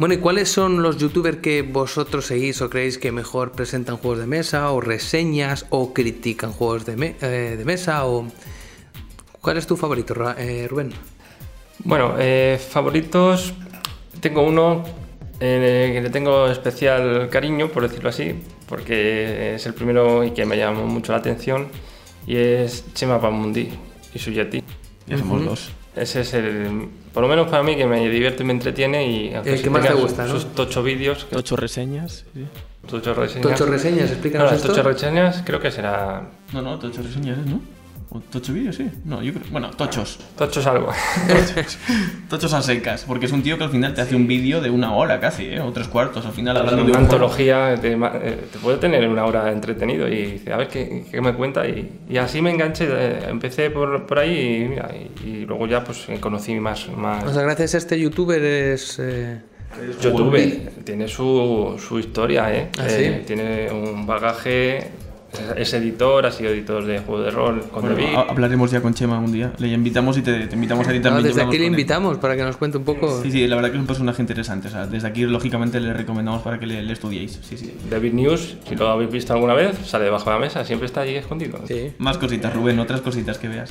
Bueno, 0.00 0.14
¿y 0.14 0.16
cuáles 0.18 0.50
son 0.50 0.82
los 0.82 0.96
youtubers 0.96 1.36
que 1.38 1.60
vosotros 1.60 2.24
seguís 2.24 2.62
o 2.62 2.70
creéis 2.70 2.96
que 2.96 3.12
mejor 3.12 3.52
presentan 3.52 3.98
juegos 3.98 4.18
de 4.20 4.26
mesa 4.26 4.70
o 4.72 4.80
reseñas 4.80 5.66
o 5.68 5.92
critican 5.92 6.52
juegos 6.52 6.86
de, 6.86 6.96
me- 6.96 7.16
eh, 7.20 7.54
de 7.58 7.64
mesa? 7.66 8.06
o 8.06 8.26
¿Cuál 9.42 9.58
es 9.58 9.66
tu 9.66 9.76
favorito, 9.76 10.14
Ra- 10.14 10.36
eh, 10.38 10.66
Rubén? 10.70 10.92
Bueno, 11.84 12.14
eh, 12.18 12.58
favoritos, 12.58 13.52
tengo 14.20 14.42
uno 14.42 14.84
eh, 15.38 15.90
que 15.92 16.00
le 16.00 16.08
tengo 16.08 16.46
especial 16.48 17.28
cariño, 17.30 17.68
por 17.68 17.82
decirlo 17.86 18.08
así, 18.08 18.34
porque 18.68 19.54
es 19.56 19.66
el 19.66 19.74
primero 19.74 20.24
y 20.24 20.30
que 20.30 20.46
me 20.46 20.56
llamó 20.56 20.86
mucho 20.86 21.12
la 21.12 21.18
atención, 21.18 21.68
y 22.26 22.36
es 22.36 22.84
Chema 22.94 23.20
Pamundi 23.20 23.68
y 24.14 24.18
su 24.18 24.30
Yeti. 24.30 24.62
Ya 25.06 25.18
somos 25.18 25.44
dos. 25.44 25.70
Ese 26.00 26.22
es 26.22 26.32
el, 26.34 26.88
por 27.12 27.22
lo 27.22 27.28
menos 27.28 27.48
para 27.48 27.62
mí, 27.62 27.76
que 27.76 27.84
me 27.86 28.08
divierte 28.08 28.42
y 28.42 28.46
me 28.46 28.52
entretiene 28.54 29.06
y 29.06 29.34
aunque 29.34 29.52
El 29.54 29.62
que 29.62 29.70
más 29.70 29.82
te 29.82 29.92
sus- 29.92 30.00
gusta, 30.00 30.24
¿no? 30.26 30.30
sus 30.32 30.54
tocho 30.54 30.82
vídeos, 30.82 31.24
que- 31.26 31.36
Ocho 31.36 31.56
reseñas. 31.56 32.24
sí. 32.34 32.46
tocho 32.88 33.12
reseñas. 33.14 33.50
Tocho 33.50 33.66
reseñas, 33.66 34.06
No, 34.06 34.12
explícanos 34.12 34.50
las 34.50 34.60
esto. 34.60 34.68
tocho 34.72 34.82
reseñas 34.82 35.42
creo 35.44 35.60
que 35.60 35.70
será 35.70 36.22
No, 36.52 36.62
no, 36.62 36.78
tocho 36.78 37.02
reseñas. 37.02 37.36
¿no? 37.46 37.60
¿O 38.12 38.18
tocho 38.18 38.52
vídeos, 38.52 38.74
sí. 38.76 38.90
No, 39.04 39.22
yo 39.22 39.32
creo. 39.32 39.44
Bueno, 39.52 39.70
tochos. 39.70 40.18
tochos 40.36 40.66
algo. 40.66 40.88
Tochos 42.28 42.52
a 42.52 42.62
secas, 42.62 43.04
porque 43.06 43.26
es 43.26 43.32
un 43.32 43.42
tío 43.42 43.56
que 43.58 43.64
al 43.64 43.70
final 43.70 43.94
te 43.94 44.00
hace 44.00 44.14
un 44.16 44.26
vídeo 44.26 44.60
de 44.60 44.70
una 44.70 44.94
hora 44.94 45.20
casi, 45.20 45.44
¿eh? 45.46 45.60
O 45.60 45.70
tres 45.72 45.88
cuartos, 45.88 46.24
al 46.26 46.32
final 46.32 46.56
hablando 46.56 46.82
de 46.84 46.90
una 46.90 46.98
un 46.98 47.04
antología 47.04 47.76
te, 47.80 47.96
ma- 47.96 48.12
eh, 48.22 48.46
te 48.52 48.58
puede 48.58 48.78
tener 48.78 49.08
una 49.08 49.24
hora 49.26 49.50
entretenido 49.52 50.08
y 50.08 50.32
dice, 50.32 50.52
a 50.52 50.56
ver 50.56 50.68
qué, 50.68 51.04
qué 51.10 51.20
me 51.20 51.34
cuenta 51.34 51.66
y, 51.68 52.00
y 52.08 52.16
así 52.18 52.40
me 52.42 52.50
enganché, 52.50 52.86
eh, 52.90 53.18
empecé 53.28 53.70
por, 53.70 54.06
por 54.06 54.18
ahí 54.18 54.62
y, 54.64 54.68
mira, 54.68 54.90
y, 55.24 55.28
y 55.28 55.46
luego 55.46 55.66
ya 55.66 55.82
pues 55.84 56.06
conocí 56.20 56.54
más, 56.58 56.88
más 56.96 57.24
O 57.24 57.32
sea, 57.32 57.42
gracias 57.42 57.74
a 57.74 57.78
este 57.78 57.98
youtuber 58.00 58.42
es... 58.42 58.98
eh, 59.00 59.40
YouTube, 60.02 60.82
tiene 60.84 61.06
su, 61.06 61.76
su 61.78 61.98
historia, 62.00 62.52
¿eh? 62.52 62.70
¿Ah, 62.78 62.86
Eh, 62.88 63.22
tiene 63.26 63.70
un 63.70 64.04
bagaje, 64.04 64.88
es, 65.56 65.72
editor, 65.74 66.26
ha 66.26 66.30
sido 66.32 66.50
editor 66.50 66.84
de 66.84 66.98
juego 67.00 67.22
de 67.22 67.30
rol 67.30 67.60
con 67.70 67.82
Bueno, 67.82 67.96
David. 67.96 68.14
ha- 68.16 68.20
hablaremos 68.30 68.70
ya 68.70 68.80
con 68.80 68.94
Chema 68.94 69.18
un 69.18 69.32
día. 69.32 69.52
Le 69.58 69.68
invitamos 69.68 70.16
y 70.18 70.22
te, 70.22 70.46
te 70.46 70.54
invitamos 70.54 70.86
a 70.88 70.90
ti 70.92 70.98
no, 70.98 71.02
también. 71.04 71.24
y 71.24 71.28
desde 71.28 71.42
aquí 71.42 71.58
le 71.58 71.66
invitamos 71.66 72.18
para 72.18 72.36
que 72.36 72.42
nos 72.42 72.56
cuente 72.56 72.78
un 72.78 72.84
poco... 72.84 73.22
Sí, 73.22 73.30
sí, 73.30 73.46
la 73.46 73.56
verdad 73.56 73.70
que 73.70 73.76
es 73.76 73.80
un 73.80 73.86
personaje 73.86 74.22
interesante. 74.22 74.68
O 74.68 74.70
sea, 74.70 74.86
desde 74.86 75.06
aquí, 75.08 75.22
lógicamente, 75.22 75.78
le 75.80 75.92
recomendamos 75.92 76.42
para 76.42 76.58
que 76.58 76.66
le, 76.66 76.82
le 76.82 76.92
estudiéis. 76.92 77.38
Sí, 77.42 77.56
sí. 77.56 77.74
David 77.88 78.12
News, 78.14 78.56
si 78.68 78.74
lo 78.76 78.88
habéis 78.88 79.10
visto 79.10 79.32
alguna 79.32 79.54
vez, 79.54 79.76
sale 79.86 80.04
debajo 80.04 80.24
de 80.26 80.30
la 80.36 80.38
mesa, 80.40 80.64
siempre 80.64 80.86
está 80.86 81.02
allí 81.02 81.14
escondido. 81.16 81.60
Sí. 81.66 81.92
Más 81.98 82.18
cositas, 82.18 82.52
Rubén, 82.54 82.78
otras 82.78 83.00
cositas 83.00 83.38
que 83.38 83.48
veas. 83.48 83.70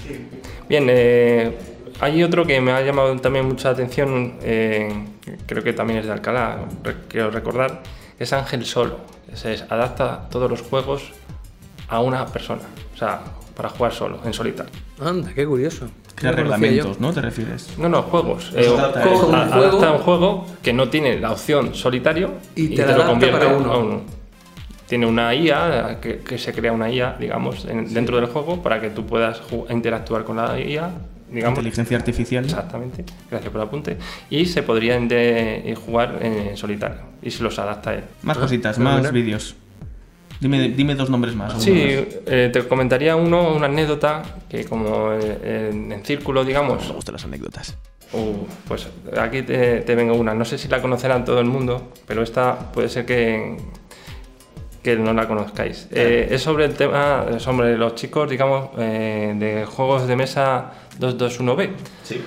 Bien, 0.69 0.85
eh, 0.89 1.57
hay 1.99 2.23
otro 2.23 2.45
que 2.45 2.61
me 2.61 2.71
ha 2.71 2.81
llamado 2.81 3.13
también 3.17 3.45
mucha 3.45 3.69
atención, 3.71 4.35
eh, 4.41 4.93
creo 5.45 5.63
que 5.63 5.73
también 5.73 5.99
es 5.99 6.05
de 6.05 6.11
Alcalá, 6.13 6.59
re- 6.83 6.95
quiero 7.09 7.29
recordar, 7.31 7.83
es 8.17 8.31
Ángel 8.33 8.65
Solo. 8.65 8.99
Es, 9.31 9.45
adapta 9.69 10.27
todos 10.31 10.49
los 10.49 10.61
juegos 10.61 11.11
a 11.89 11.99
una 12.01 12.25
persona, 12.25 12.61
o 12.93 12.97
sea, 12.97 13.21
para 13.55 13.69
jugar 13.69 13.91
solo, 13.93 14.19
en 14.25 14.33
solitario. 14.33 14.71
Anda, 15.01 15.31
qué 15.33 15.45
curioso. 15.45 15.85
Lo 15.85 15.91
conocía 16.15 16.31
reglamentos, 16.31 16.99
¿no? 16.99 17.13
¿Te 17.13 17.21
refieres? 17.21 17.69
No, 17.77 17.87
no, 17.87 18.01
juegos. 18.03 18.51
Eh, 18.55 18.67
adapta 18.67 19.07
un 19.07 19.35
a- 19.35 19.47
juego. 19.47 19.53
adapta 19.53 19.91
un 19.93 19.97
juego 19.99 20.45
que 20.61 20.73
no 20.73 20.89
tiene 20.89 21.19
la 21.19 21.31
opción 21.31 21.73
solitario 21.73 22.33
Y 22.55 22.69
te 22.75 22.85
la 22.85 22.93
adapta 22.93 23.31
para 23.31 23.47
uno. 23.47 23.71
a 23.71 23.77
uno. 23.77 24.01
Tiene 24.87 25.05
una 25.05 25.33
IA, 25.35 25.99
que, 26.01 26.17
que 26.19 26.37
se 26.37 26.51
crea 26.51 26.71
una 26.73 26.89
IA, 26.91 27.15
digamos, 27.19 27.63
en- 27.65 27.93
dentro 27.93 28.17
del 28.17 28.25
juego 28.25 28.61
para 28.61 28.81
que 28.81 28.89
tú 28.89 29.05
puedas 29.05 29.41
interactuar 29.69 30.23
con 30.25 30.37
la 30.37 30.59
IA, 30.59 30.89
digamos, 31.31 31.59
Inteligencia 31.59 31.95
artificial. 31.97 32.43
Exactamente, 32.43 33.05
gracias 33.29 33.51
por 33.51 33.61
el 33.61 33.67
apunte. 33.67 33.97
Y 34.29 34.45
se 34.45 34.63
podrían 34.63 35.07
de, 35.07 35.71
eh, 35.71 35.75
jugar 35.75 36.17
en 36.21 36.57
solitario 36.57 36.97
y 37.21 37.29
se 37.31 37.43
los 37.43 37.57
adapta 37.59 37.91
a 37.91 37.93
él. 37.95 38.03
Más 38.23 38.35
Ah, 38.37 38.41
cositas, 38.41 38.77
más 38.79 39.11
vídeos. 39.11 39.55
Dime, 40.39 40.69
dime 40.69 40.95
dos 40.95 41.09
nombres 41.09 41.35
más. 41.35 41.61
Sí, 41.61 41.71
eh, 41.75 42.49
te 42.51 42.67
comentaría 42.67 43.15
uno, 43.15 43.53
una 43.53 43.65
anécdota 43.65 44.23
que 44.47 44.63
como 44.65 45.11
en, 45.13 45.91
en 45.91 46.05
círculo, 46.05 46.45
digamos, 46.45 46.87
Me 46.87 46.93
gustan 46.93 47.13
las 47.13 47.25
anécdotas. 47.25 47.75
uh, 48.13 48.45
pues 48.67 48.87
aquí 49.17 49.41
te, 49.41 49.81
te 49.81 49.95
vengo 49.95 50.15
una. 50.15 50.33
No 50.33 50.45
sé 50.45 50.57
si 50.57 50.67
la 50.69 50.81
conocerán 50.81 51.25
todo 51.25 51.39
el 51.39 51.45
mundo, 51.47 51.91
pero 52.07 52.23
esta 52.23 52.71
puede 52.71 52.87
ser 52.87 53.05
que, 53.05 53.57
que 54.81 54.95
no 54.95 55.11
la 55.13 55.27
conozcáis. 55.27 55.87
Eh, 55.91 56.29
es 56.31 56.41
sobre 56.41 56.65
el 56.65 56.73
tema, 56.73 57.25
sobre 57.39 57.77
los 57.77 57.95
chicos, 57.95 58.29
digamos, 58.29 58.69
eh, 58.77 59.33
de 59.37 59.65
juegos 59.65 60.07
de 60.07 60.15
mesa 60.15 60.71
221B. 60.99 61.69
Sí. 62.03 62.21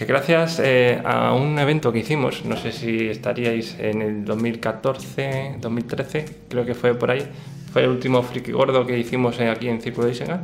Que 0.00 0.06
gracias 0.06 0.58
eh, 0.64 0.98
a 1.04 1.34
un 1.34 1.58
evento 1.58 1.92
que 1.92 1.98
hicimos, 1.98 2.46
no 2.46 2.56
sé 2.56 2.72
si 2.72 3.08
estaríais 3.08 3.76
en 3.78 4.00
el 4.00 4.24
2014, 4.24 5.56
2013, 5.60 6.24
creo 6.48 6.64
que 6.64 6.74
fue 6.74 6.94
por 6.94 7.10
ahí, 7.10 7.28
fue 7.70 7.82
el 7.82 7.90
último 7.90 8.22
friki 8.22 8.50
gordo 8.50 8.86
que 8.86 8.98
hicimos 8.98 9.38
aquí 9.40 9.68
en 9.68 9.82
Círculo 9.82 10.06
de 10.06 10.14
Isenga, 10.14 10.40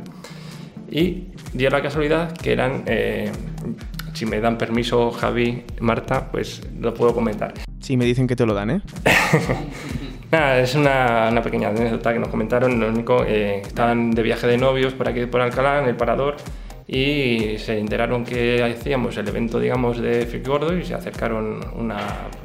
y 0.91 1.29
dio 1.53 1.71
la 1.71 1.81
casualidad 1.81 2.33
que 2.33 2.51
eran, 2.51 2.83
eh, 2.85 3.31
si 4.13 4.27
me 4.27 4.39
dan 4.39 4.59
permiso 4.59 5.09
Javi, 5.09 5.63
Marta, 5.79 6.29
pues 6.29 6.61
lo 6.79 6.93
puedo 6.93 7.15
comentar. 7.15 7.55
Sí, 7.79 7.97
me 7.97 8.05
dicen 8.05 8.27
que 8.27 8.35
te 8.35 8.45
lo 8.45 8.53
dan, 8.53 8.69
¿eh? 8.69 8.81
Nada, 10.31 10.59
es 10.59 10.75
una, 10.75 11.29
una 11.31 11.41
pequeña 11.41 11.69
anécdota 11.69 12.13
que 12.13 12.19
nos 12.19 12.29
comentaron. 12.29 12.79
Lo 12.79 12.89
único, 12.89 13.23
eh, 13.25 13.61
estaban 13.61 14.11
de 14.11 14.21
viaje 14.21 14.45
de 14.45 14.59
novios 14.59 14.93
por 14.93 15.09
aquí, 15.09 15.25
por 15.25 15.41
Alcalá, 15.41 15.81
en 15.81 15.89
el 15.89 15.95
Parador, 15.95 16.35
y 16.87 17.57
se 17.57 17.77
enteraron 17.79 18.23
que 18.23 18.63
hacíamos 18.63 19.17
el 19.17 19.27
evento, 19.27 19.59
digamos, 19.59 19.99
de 19.99 20.25
Friki 20.25 20.47
Gordo 20.47 20.75
y 20.77 20.85
se 20.85 20.93
acercaron 20.93 21.59
una, 21.75 21.97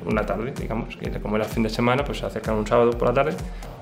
una 0.04 0.26
tarde, 0.26 0.52
digamos, 0.58 0.96
que 0.96 1.10
como 1.20 1.36
era 1.36 1.44
fin 1.44 1.62
de 1.62 1.70
semana, 1.70 2.04
pues 2.04 2.18
se 2.18 2.26
acercaron 2.26 2.60
un 2.60 2.66
sábado 2.66 2.90
por 2.90 3.08
la 3.08 3.14
tarde 3.14 3.36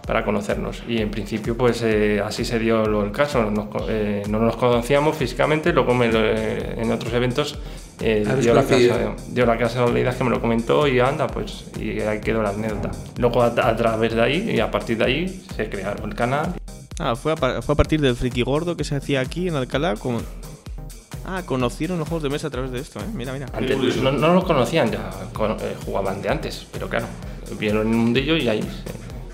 para 0.07 0.23
conocernos. 0.25 0.83
Y 0.87 0.99
en 0.99 1.11
principio, 1.11 1.57
pues 1.57 1.81
eh, 1.83 2.21
así 2.23 2.45
se 2.45 2.59
dio 2.59 2.85
lo- 2.85 3.05
el 3.05 3.13
caso. 3.13 3.51
Nos 3.51 3.69
eh, 3.89 4.23
no 4.29 4.39
nos 4.39 4.57
conocíamos 4.57 5.17
físicamente, 5.17 5.73
luego 5.73 5.95
me 5.95 6.13
lo- 6.13 6.21
eh, 6.23 6.75
en 6.77 6.91
otros 6.93 7.13
eventos 7.15 7.59
eh, 8.03 8.27
dio, 8.41 8.53
la 8.55 8.63
casualidad, 8.63 9.11
dio 9.29 9.47
la 9.47 9.57
casualidad 9.59 10.17
que 10.17 10.25
me 10.25 10.31
lo 10.31 10.41
comentó 10.41 10.87
y 10.89 11.01
anda, 11.01 11.27
pues, 11.27 11.71
y 11.79 12.01
ahí 12.01 12.21
quedó 12.21 12.43
la 12.43 12.51
anécdota. 12.51 12.91
Luego 13.19 13.43
a, 13.43 13.47
a 13.47 13.77
través 13.77 14.15
de 14.15 14.23
ahí 14.23 14.51
y 14.55 14.61
a 14.61 14.71
partir 14.71 14.99
de 14.99 15.05
ahí 15.05 15.43
se 15.57 15.69
crearon 15.71 16.09
el 16.11 16.15
canal. 16.17 16.55
Ah, 16.99 17.15
fue 17.17 17.33
a, 17.33 17.63
fue 17.63 17.73
a 17.73 17.77
partir 17.77 18.01
del 18.01 18.15
friki 18.15 18.43
gordo 18.43 18.77
que 18.77 18.85
se 18.85 18.95
hacía 18.97 19.21
aquí 19.21 19.49
en 19.49 19.55
Alcalá. 19.55 19.97
Con... 19.97 20.19
Ah, 21.33 21.45
conocieron 21.47 21.97
los 21.97 22.09
juegos 22.09 22.25
de 22.25 22.29
mesa 22.29 22.49
a 22.49 22.51
través 22.51 22.73
de 22.73 22.81
esto, 22.81 22.99
¿eh? 22.99 23.05
Mira, 23.15 23.33
mira. 23.33 23.47
Antes, 23.53 23.99
no, 23.99 24.11
no 24.11 24.35
lo 24.35 24.43
conocían 24.43 24.91
ya, 24.91 25.11
eh, 25.61 25.77
jugaban 25.85 26.21
de 26.21 26.29
antes, 26.29 26.67
pero 26.73 26.89
claro, 26.89 27.07
vieron 27.57 27.87
el 27.87 27.95
mundillo 27.95 28.37
y 28.37 28.49
ahí 28.49 28.69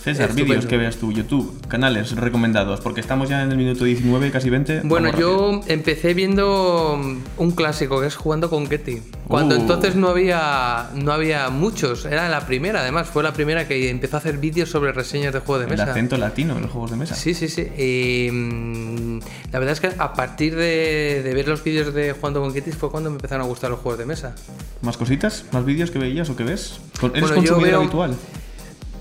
César, 0.07 0.33
vídeos 0.35 0.67
que 0.67 0.77
veas 0.77 0.99
tú, 0.99 1.11
YouTube, 1.11 1.67
canales 1.67 2.13
recomendados, 2.15 2.81
porque 2.81 3.01
estamos 3.01 3.29
ya 3.29 3.43
en 3.43 3.51
el 3.51 3.57
minuto 3.59 3.83
19, 3.85 4.31
casi 4.31 4.51
20. 4.51 4.83
Bueno, 4.85 5.11
yo 5.19 5.63
empecé 5.67 6.15
viendo 6.15 6.97
un 7.39 7.51
clásico 7.51 8.01
que 8.01 8.07
es 8.07 8.15
jugando 8.15 8.49
con 8.49 8.69
Ketty. 8.69 9.03
Cuando 9.27 9.57
Uh. 9.57 9.61
entonces 9.63 9.97
no 9.97 10.07
había 10.09 10.91
no 10.95 11.11
había 11.13 11.51
muchos, 11.51 12.05
era 12.05 12.29
la 12.29 12.47
primera, 12.47 12.83
además 12.83 13.09
fue 13.09 13.25
la 13.25 13.33
primera 13.33 13.67
que 13.67 13.91
empezó 13.91 14.17
a 14.17 14.21
hacer 14.21 14.39
vídeos 14.39 14.69
sobre 14.71 14.93
reseñas 14.93 15.33
de 15.33 15.41
juegos 15.41 15.67
de 15.67 15.73
El 15.75 15.77
mesa. 15.77 15.91
acento 15.91 16.17
latino 16.17 16.55
en 16.55 16.63
los 16.63 16.71
juegos 16.71 16.93
de 16.93 16.97
mesa. 16.99 17.17
Sí, 17.17 17.35
sí, 17.35 17.49
sí. 17.49 17.63
Y, 17.77 18.31
mm, 18.31 19.19
la 19.51 19.59
verdad 19.59 19.73
es 19.73 19.81
que 19.81 19.91
a 19.99 20.13
partir 20.13 20.55
de, 20.55 21.23
de 21.25 21.35
ver 21.35 21.49
los 21.49 21.65
vídeos 21.65 21.93
de 21.93 22.13
Jugando 22.13 22.41
con 22.43 22.55
Kitty 22.55 22.71
fue 22.71 22.91
cuando 22.93 23.11
me 23.11 23.17
empezaron 23.17 23.45
a 23.45 23.49
gustar 23.49 23.71
los 23.73 23.81
juegos 23.81 23.99
de 23.99 24.07
mesa. 24.07 24.37
¿Más 24.83 24.97
cositas? 24.97 25.45
¿Más 25.51 25.65
vídeos 25.65 25.91
que 25.91 25.99
veías 25.99 26.31
o 26.31 26.37
que 26.37 26.45
ves? 26.45 26.79
¿Eres 27.03 27.21
Bueno, 27.23 27.35
consumidor 27.35 27.61
veo- 27.71 27.79
habitual? 27.81 28.15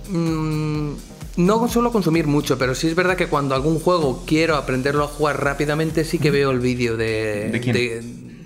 Mm, 0.09 0.93
no 1.37 1.67
suelo 1.67 1.91
consumir 1.91 2.27
mucho, 2.27 2.57
pero 2.57 2.75
sí 2.75 2.87
es 2.87 2.95
verdad 2.95 3.17
que 3.17 3.27
cuando 3.27 3.55
algún 3.55 3.79
juego 3.79 4.23
quiero 4.25 4.55
aprenderlo 4.55 5.03
a 5.03 5.07
jugar 5.07 5.43
rápidamente, 5.43 6.05
sí 6.05 6.19
que 6.19 6.31
veo 6.31 6.51
el 6.51 6.59
vídeo 6.59 6.97
de. 6.97 7.49
¿De 7.51 7.59
quién? 7.59 8.45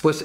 pues 0.00 0.24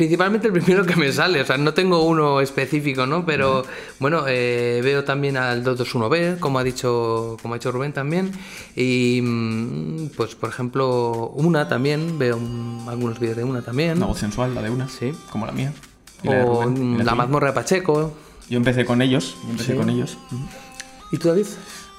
principalmente 0.00 0.46
el 0.46 0.54
primero 0.54 0.86
que 0.86 0.96
me 0.96 1.12
sale, 1.12 1.42
o 1.42 1.44
sea, 1.44 1.58
no 1.58 1.74
tengo 1.74 2.04
uno 2.04 2.40
específico, 2.40 3.04
¿no? 3.04 3.26
Pero 3.26 3.66
bueno, 3.98 4.24
eh, 4.26 4.80
veo 4.82 5.04
también 5.04 5.36
al 5.36 5.62
221B, 5.62 6.38
como 6.38 6.58
ha 6.58 6.64
dicho, 6.64 7.36
como 7.42 7.52
ha 7.52 7.58
dicho 7.58 7.70
Rubén 7.70 7.92
también. 7.92 8.32
Y 8.74 9.20
mm, 9.22 10.06
pues 10.16 10.34
por 10.36 10.48
ejemplo, 10.48 11.32
una 11.34 11.68
también, 11.68 12.18
veo 12.18 12.38
mm, 12.38 12.88
algunos 12.88 13.20
vídeos 13.20 13.36
de 13.36 13.44
una 13.44 13.60
también. 13.60 13.98
Una 13.98 14.06
voz 14.06 14.18
sensual, 14.18 14.54
la 14.54 14.62
de 14.62 14.70
una. 14.70 14.88
Sí. 14.88 15.12
Como 15.30 15.44
la 15.44 15.52
mía. 15.52 15.74
Y 16.22 16.28
la 16.28 16.36
de 16.36 16.44
O 16.44 16.62
Rubén, 16.62 17.00
y 17.00 17.02
la 17.02 17.14
mazmorra 17.14 17.48
de 17.48 17.52
Pacheco. 17.52 18.14
Yo 18.50 18.56
empecé 18.58 18.84
con 18.84 19.00
ellos. 19.00 19.36
Yo 19.44 19.50
empecé 19.50 19.72
Sí. 19.72 19.78
con 19.78 19.88
ellos. 19.88 20.18
¿Y 21.12 21.16
tú, 21.16 21.28
David? 21.28 21.46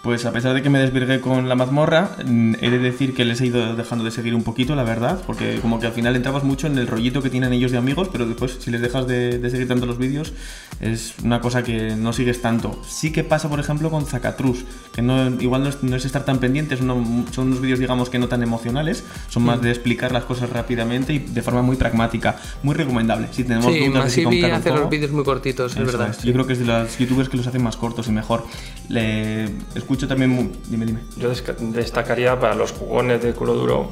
Pues 0.03 0.25
a 0.25 0.31
pesar 0.31 0.55
de 0.55 0.63
que 0.63 0.69
me 0.71 0.79
desvirgué 0.79 1.21
con 1.21 1.47
la 1.47 1.53
mazmorra, 1.53 2.15
mm, 2.25 2.55
he 2.59 2.71
de 2.71 2.79
decir 2.79 3.13
que 3.13 3.23
les 3.23 3.39
he 3.39 3.45
ido 3.45 3.75
dejando 3.75 4.03
de 4.03 4.09
seguir 4.09 4.33
un 4.33 4.41
poquito, 4.41 4.73
la 4.75 4.83
verdad, 4.83 5.21
porque 5.27 5.59
como 5.61 5.79
que 5.79 5.85
al 5.85 5.93
final 5.93 6.15
entrabas 6.15 6.43
mucho 6.43 6.65
en 6.65 6.79
el 6.79 6.87
rollito 6.87 7.21
que 7.21 7.29
tienen 7.29 7.53
ellos 7.53 7.71
de 7.71 7.77
amigos, 7.77 8.09
pero 8.11 8.25
después 8.25 8.57
si 8.59 8.71
les 8.71 8.81
dejas 8.81 9.05
de, 9.05 9.37
de 9.37 9.49
seguir 9.51 9.67
tanto 9.67 9.85
los 9.85 9.99
vídeos, 9.99 10.33
es 10.79 11.13
una 11.23 11.39
cosa 11.39 11.61
que 11.63 11.95
no 11.95 12.13
sigues 12.13 12.41
tanto. 12.41 12.81
Sí 12.87 13.11
que 13.11 13.23
pasa, 13.23 13.47
por 13.47 13.59
ejemplo, 13.59 13.91
con 13.91 14.07
Zacatrus, 14.07 14.65
que 14.91 15.03
no, 15.03 15.39
igual 15.39 15.61
no 15.63 15.69
es, 15.69 15.83
no 15.83 15.95
es 15.95 16.03
estar 16.03 16.25
tan 16.25 16.39
pendientes, 16.39 16.79
son 16.79 16.89
unos 17.37 17.61
vídeos, 17.61 17.77
digamos, 17.77 18.09
que 18.09 18.17
no 18.17 18.27
tan 18.27 18.41
emocionales, 18.41 19.03
son 19.29 19.43
más 19.43 19.61
de 19.61 19.69
explicar 19.69 20.11
las 20.11 20.23
cosas 20.23 20.49
rápidamente 20.49 21.13
y 21.13 21.19
de 21.19 21.41
forma 21.43 21.61
muy 21.61 21.75
pragmática. 21.75 22.37
Muy 22.63 22.73
recomendable. 22.73 23.27
Si 23.31 23.43
tenemos 23.43 23.71
Sí, 23.71 23.85
dudas 23.85 24.11
si 24.11 24.23
hace 24.45 24.69
los 24.71 24.89
vídeos 24.89 25.11
muy 25.11 25.23
cortitos, 25.23 25.75
es 25.77 25.85
verdad. 25.85 26.09
es. 26.09 26.23
Yo 26.23 26.33
creo 26.33 26.47
que 26.47 26.53
es 26.53 26.59
de 26.59 26.65
los 26.65 26.97
youtubers 26.97 27.29
que 27.29 27.37
los 27.37 27.45
hacen 27.45 27.61
más 27.61 27.77
cortos 27.77 28.07
y 28.07 28.11
mejor. 28.11 28.45
Le 28.89 29.47
escucho 29.91 30.08
también. 30.08 30.32
mu- 30.32 30.49
Dime, 30.69 30.86
dime. 30.86 30.99
yo 31.17 31.30
destacaría 31.73 32.39
para 32.39 32.56
los 32.56 32.71
jugones 32.71 33.21
de 33.21 33.34
culo 33.34 33.54
duro, 33.54 33.91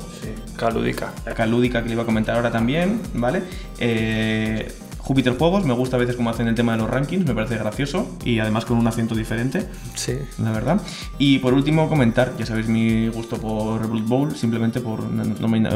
Calúdica. 0.56 1.12
La 1.26 1.34
calúdica 1.34 1.82
que 1.82 1.88
le 1.88 1.94
iba 1.94 2.04
a 2.04 2.06
comentar 2.06 2.36
ahora 2.36 2.52
también, 2.52 3.02
¿vale? 3.14 3.44
Eh, 3.80 4.72
Júpiter 5.00 5.36
Juegos, 5.38 5.66
me 5.66 5.74
gusta 5.74 5.96
a 5.96 6.00
veces 6.00 6.16
cómo 6.16 6.30
hacen 6.30 6.48
el 6.48 6.56
tema 6.56 6.74
de 6.74 6.80
los 6.80 6.90
rankings, 6.90 7.26
me 7.26 7.34
parece 7.34 7.58
gracioso 7.58 8.06
y 8.24 8.40
además 8.40 8.66
con 8.66 8.78
un 8.78 8.86
acento 8.86 9.16
diferente, 9.16 9.66
Sí. 9.96 10.14
la 10.42 10.52
verdad. 10.52 10.82
Y 11.18 11.40
por 11.40 11.54
último, 11.54 11.90
comentar, 11.90 12.34
ya 12.38 12.46
sabéis 12.46 12.68
mi 12.68 13.08
gusto 13.08 13.38
por 13.38 13.88
Blood 13.88 14.04
Bowl, 14.08 14.36
simplemente 14.36 14.82
por 14.82 15.04
no, 15.04 15.24
no 15.24 15.48
me- 15.48 15.68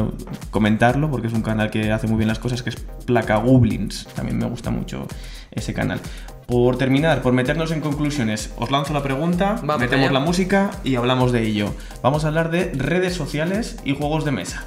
comentarlo, 0.50 1.10
porque 1.10 1.26
es 1.26 1.32
un 1.32 1.42
canal 1.42 1.70
que 1.70 1.90
hace 1.90 2.06
muy 2.06 2.16
bien 2.16 2.28
las 2.28 2.38
cosas, 2.38 2.62
que 2.62 2.70
es 2.70 2.76
Placa 2.76 3.36
Goblins, 3.38 4.06
también 4.14 4.38
me 4.38 4.46
gusta 4.46 4.70
mucho 4.70 5.06
ese 5.50 5.72
canal. 5.74 6.00
Por 6.46 6.76
terminar, 6.76 7.22
por 7.22 7.32
meternos 7.32 7.70
en 7.72 7.80
conclusiones, 7.80 8.52
os 8.58 8.70
lanzo 8.70 8.92
la 8.92 9.02
pregunta, 9.02 9.56
Vamos 9.62 9.80
metemos 9.80 10.04
allá. 10.10 10.12
la 10.12 10.20
música 10.24 10.70
y 10.84 10.96
hablamos 10.96 11.32
de 11.32 11.42
ello. 11.42 11.72
Vamos 12.02 12.24
a 12.24 12.28
hablar 12.28 12.50
de 12.50 12.70
redes 12.74 13.14
sociales 13.14 13.78
y 13.84 13.94
juegos 13.96 14.24
de 14.26 14.32
mesa. 14.32 14.64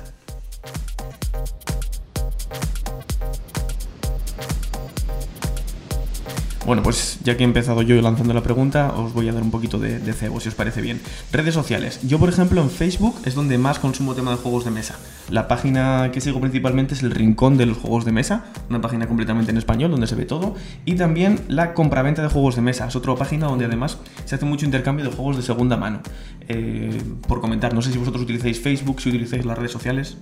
Bueno, 6.67 6.83
pues 6.83 7.19
ya 7.23 7.37
que 7.37 7.43
he 7.43 7.47
empezado 7.47 7.81
yo 7.81 7.99
lanzando 8.01 8.33
la 8.33 8.43
pregunta, 8.43 8.91
os 8.91 9.13
voy 9.13 9.29
a 9.29 9.31
dar 9.31 9.41
un 9.41 9.51
poquito 9.51 9.79
de, 9.79 9.99
de 9.99 10.11
cebo, 10.11 10.41
si 10.41 10.49
os 10.49 10.55
parece 10.55 10.81
bien. 10.81 10.99
Redes 11.31 11.53
sociales. 11.53 12.01
Yo, 12.03 12.19
por 12.19 12.27
ejemplo, 12.27 12.61
en 12.61 12.69
Facebook 12.69 13.15
es 13.23 13.35
donde 13.35 13.57
más 13.57 13.79
consumo 13.79 14.15
tema 14.15 14.31
de 14.31 14.37
juegos 14.37 14.65
de 14.65 14.71
mesa. 14.71 14.99
La 15.29 15.47
página 15.47 16.11
que 16.11 16.19
sigo 16.19 16.41
principalmente 16.41 16.93
es 16.93 17.03
el 17.03 17.11
Rincón 17.11 17.55
de 17.55 17.67
los 17.67 17.77
Juegos 17.77 18.03
de 18.03 18.11
Mesa, 18.11 18.47
una 18.69 18.81
página 18.81 19.07
completamente 19.07 19.51
en 19.51 19.57
español 19.57 19.91
donde 19.91 20.07
se 20.07 20.15
ve 20.15 20.25
todo. 20.25 20.55
Y 20.83 20.95
también 20.95 21.39
la 21.47 21.73
compraventa 21.73 22.21
de 22.21 22.27
juegos 22.27 22.57
de 22.57 22.61
mesa, 22.61 22.85
es 22.85 22.97
otra 22.97 23.15
página 23.15 23.47
donde 23.47 23.63
además 23.63 23.99
se 24.25 24.35
hace 24.35 24.43
mucho 24.43 24.65
intercambio 24.65 25.05
de 25.05 25.11
juegos 25.15 25.37
de 25.37 25.43
segunda 25.43 25.77
mano. 25.77 26.01
Eh, 26.49 27.01
por 27.29 27.39
comentar, 27.39 27.73
no 27.73 27.81
sé 27.81 27.93
si 27.93 27.97
vosotros 27.97 28.23
utilizáis 28.23 28.59
Facebook, 28.59 28.99
si 28.99 29.07
utilizáis 29.07 29.45
las 29.45 29.57
redes 29.57 29.71
sociales 29.71 30.17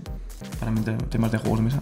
para 0.60 0.72
temas 1.10 1.32
de 1.32 1.40
juegos 1.40 1.58
de 1.58 1.66
mesa. 1.66 1.82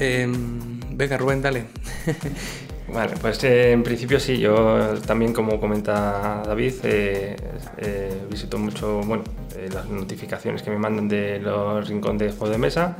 Em, 0.00 0.80
venga, 0.90 1.16
Rubén, 1.16 1.42
dale. 1.42 1.66
Vale, 2.88 3.14
pues 3.20 3.42
eh, 3.42 3.72
en 3.72 3.82
principio 3.82 4.20
sí, 4.20 4.38
yo 4.38 4.94
también 5.06 5.32
como 5.32 5.58
comenta 5.58 6.42
David, 6.46 6.74
eh, 6.84 7.36
eh, 7.78 8.26
visito 8.30 8.58
mucho 8.58 9.00
bueno, 9.02 9.24
las 9.72 9.86
notificaciones 9.88 10.62
que 10.62 10.70
me 10.70 10.78
mandan 10.78 11.08
de 11.08 11.40
los 11.40 11.88
rincones 11.88 12.20
de 12.20 12.30
juego 12.30 12.52
de 12.52 12.58
mesa. 12.58 12.96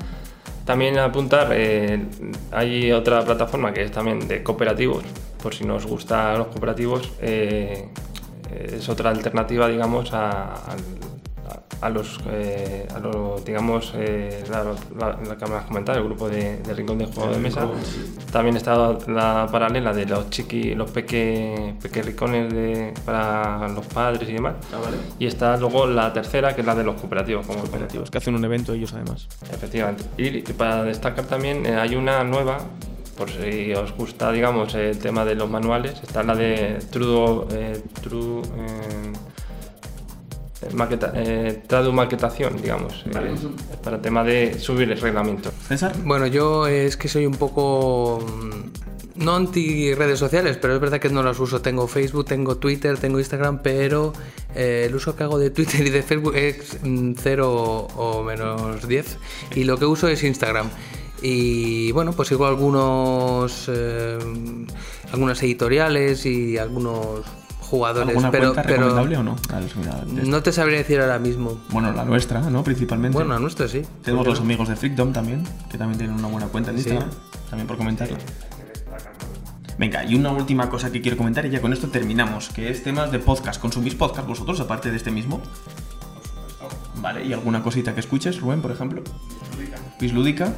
También 0.64 0.98
apuntar, 0.98 1.52
hay 2.50 2.90
otra 2.90 3.24
plataforma 3.24 3.72
que 3.72 3.84
es 3.84 3.92
también 3.92 4.26
de 4.26 4.42
cooperativos, 4.42 5.04
por 5.40 5.54
si 5.54 5.62
nos 5.64 5.86
gustan 5.86 6.38
los 6.38 6.48
cooperativos, 6.48 7.12
es 7.20 8.88
otra 8.88 9.10
alternativa, 9.10 9.68
digamos, 9.68 10.12
a, 10.12 10.54
a- 10.54 10.76
a 11.80 11.90
los, 11.90 12.18
eh, 12.30 12.86
a 12.94 12.98
los, 12.98 13.44
digamos, 13.44 13.92
eh, 13.94 14.44
la, 14.50 14.64
la- 14.98 15.18
la 15.26 15.36
que 15.36 15.46
me 15.46 15.54
has 15.56 15.64
comentado, 15.64 15.98
el 15.98 16.04
grupo 16.04 16.28
de, 16.28 16.58
de 16.58 16.74
Rincón 16.74 16.98
de 16.98 17.06
Juego 17.06 17.32
de 17.32 17.38
Mesa. 17.38 17.68
También 18.32 18.56
está 18.56 18.96
la 19.08 19.48
paralela 19.50 19.92
de 19.92 20.06
los 20.06 20.30
chiqui, 20.30 20.74
los 20.74 20.90
peque, 20.90 21.74
peque 21.80 22.02
rincones 22.02 22.52
de, 22.52 22.94
para 23.04 23.68
los 23.68 23.86
padres 23.86 24.28
y 24.28 24.32
demás. 24.32 24.54
Y 25.18 25.26
está 25.26 25.56
luego 25.56 25.86
la 25.86 26.12
tercera, 26.12 26.54
que 26.54 26.60
es 26.62 26.66
la 26.66 26.74
de 26.74 26.84
los 26.84 27.00
cooperativos, 27.00 27.46
como 27.46 27.60
Cooperativos, 27.60 28.10
que 28.10 28.18
hacen 28.18 28.34
un 28.34 28.44
evento 28.44 28.72
ellos 28.72 28.92
además. 28.92 29.28
Efectivamente. 29.52 30.04
Y 30.16 30.40
para 30.52 30.82
destacar 30.84 31.26
también, 31.26 31.64
eh, 31.66 31.76
hay 31.76 31.94
una 31.96 32.22
nueva, 32.24 32.58
por 33.16 33.30
si 33.30 33.72
os 33.74 33.92
gusta, 33.96 34.30
digamos, 34.32 34.74
el 34.74 34.98
tema 34.98 35.24
de 35.24 35.34
los 35.34 35.48
manuales, 35.48 36.00
está 36.02 36.22
la 36.22 36.34
de 36.34 36.54
eh, 36.72 36.78
True 36.90 37.42
eh, 37.52 37.82
maqueta, 40.74 41.12
eh, 41.14 41.62
Tradu 41.66 41.92
maquetación, 41.92 42.60
digamos. 42.60 43.04
eh, 43.06 43.34
para 43.82 43.96
el 43.96 44.02
tema 44.02 44.24
de 44.24 44.58
subir 44.58 44.90
el 44.90 45.00
reglamento. 45.00 45.50
César, 45.68 45.94
Bueno, 46.04 46.26
yo 46.26 46.66
es 46.66 46.96
que 46.96 47.08
soy 47.08 47.26
un 47.26 47.34
poco. 47.36 48.20
mm, 48.26 49.20
No 49.24 49.34
anti 49.34 49.94
redes 49.94 50.18
sociales, 50.18 50.58
pero 50.60 50.74
es 50.74 50.80
verdad 50.80 51.00
que 51.00 51.08
no 51.08 51.22
las 51.22 51.38
uso. 51.40 51.62
Tengo 51.62 51.86
Facebook, 51.88 52.26
tengo 52.26 52.58
Twitter, 52.58 52.98
tengo 52.98 53.18
Instagram, 53.18 53.60
pero 53.62 54.12
eh, 54.54 54.84
el 54.86 54.94
uso 54.94 55.16
que 55.16 55.22
hago 55.24 55.38
de 55.38 55.48
Twitter 55.50 55.86
y 55.86 55.88
de 55.90 56.02
Facebook 56.02 56.36
es 56.36 56.76
0 56.82 57.88
o 57.96 58.22
menos 58.22 58.86
10. 58.86 59.18
Y 59.54 59.64
lo 59.64 59.78
que 59.78 59.86
uso 59.86 60.06
es 60.08 60.22
Instagram. 60.22 60.68
Y 61.22 61.92
bueno, 61.92 62.12
pues 62.12 62.28
sigo 62.28 62.44
algunos. 62.46 63.70
eh, 63.72 64.18
algunas 65.12 65.42
editoriales 65.42 66.26
y 66.26 66.58
algunos 66.58 67.20
jugadores. 67.66 68.08
¿alguna 68.10 68.30
pero, 68.30 68.52
cuenta 68.52 68.62
pero 68.62 68.76
recomendable 68.76 69.16
o 69.18 69.22
no? 69.22 69.36
No 70.24 70.42
te 70.42 70.52
sabría 70.52 70.78
decir 70.78 71.00
ahora 71.00 71.18
mismo. 71.18 71.60
Bueno, 71.70 71.92
la 71.92 72.04
nuestra, 72.04 72.40
¿no? 72.40 72.62
Principalmente. 72.64 73.16
Bueno, 73.16 73.34
a 73.34 73.38
nuestro 73.38 73.68
sí. 73.68 73.82
Tenemos 74.02 74.24
¿Por 74.24 74.34
los 74.34 74.40
amigos 74.40 74.68
de 74.68 74.76
Freakdom 74.76 75.12
también, 75.12 75.44
que 75.70 75.78
también 75.78 75.98
tienen 75.98 76.16
una 76.16 76.28
buena 76.28 76.46
cuenta 76.48 76.70
en 76.70 76.78
Sí. 76.78 76.88
Instagram. 76.90 77.10
También 77.50 77.66
por 77.66 77.76
comentarlo. 77.76 78.16
Venga, 79.78 80.04
y 80.04 80.14
una 80.14 80.30
última 80.32 80.70
cosa 80.70 80.90
que 80.90 81.02
quiero 81.02 81.18
comentar 81.18 81.44
y 81.44 81.50
ya 81.50 81.60
con 81.60 81.72
esto 81.72 81.88
terminamos, 81.88 82.48
que 82.48 82.70
es 82.70 82.82
temas 82.82 83.12
de 83.12 83.18
podcast. 83.18 83.60
¿Consumís 83.60 83.94
podcast 83.94 84.26
vosotros 84.26 84.58
aparte 84.60 84.90
de 84.90 84.96
este 84.96 85.10
mismo? 85.10 85.42
Vale, 86.96 87.24
¿y 87.26 87.32
alguna 87.34 87.62
cosita 87.62 87.92
que 87.92 88.00
escuches, 88.00 88.40
Rubén, 88.40 88.62
por 88.62 88.70
ejemplo? 88.72 89.02
Bislúdica. 90.00 90.52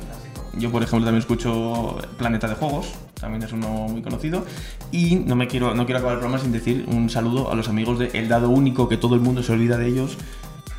Yo, 0.59 0.71
por 0.71 0.83
ejemplo, 0.83 1.05
también 1.07 1.21
escucho 1.21 1.97
Planeta 2.17 2.49
de 2.49 2.55
Juegos, 2.55 2.89
también 3.21 3.43
es 3.43 3.53
uno 3.53 3.69
muy 3.89 4.03
conocido. 4.03 4.45
Y 4.93 5.17
no 5.17 5.37
me 5.37 5.47
quiero, 5.47 5.75
no 5.75 5.85
quiero 5.87 5.99
acabar 5.99 6.15
el 6.15 6.21
programa 6.21 6.43
sin 6.43 6.53
decir 6.53 6.85
un 6.89 7.09
saludo 7.11 7.51
a 7.51 7.55
los 7.55 7.69
amigos 7.69 7.99
de 7.99 8.11
El 8.15 8.29
Dado 8.29 8.49
Único, 8.51 8.89
que 8.89 8.97
todo 8.97 9.15
el 9.15 9.21
mundo 9.21 9.43
se 9.43 9.53
olvida 9.53 9.77
de 9.77 9.87
ellos. 9.89 10.17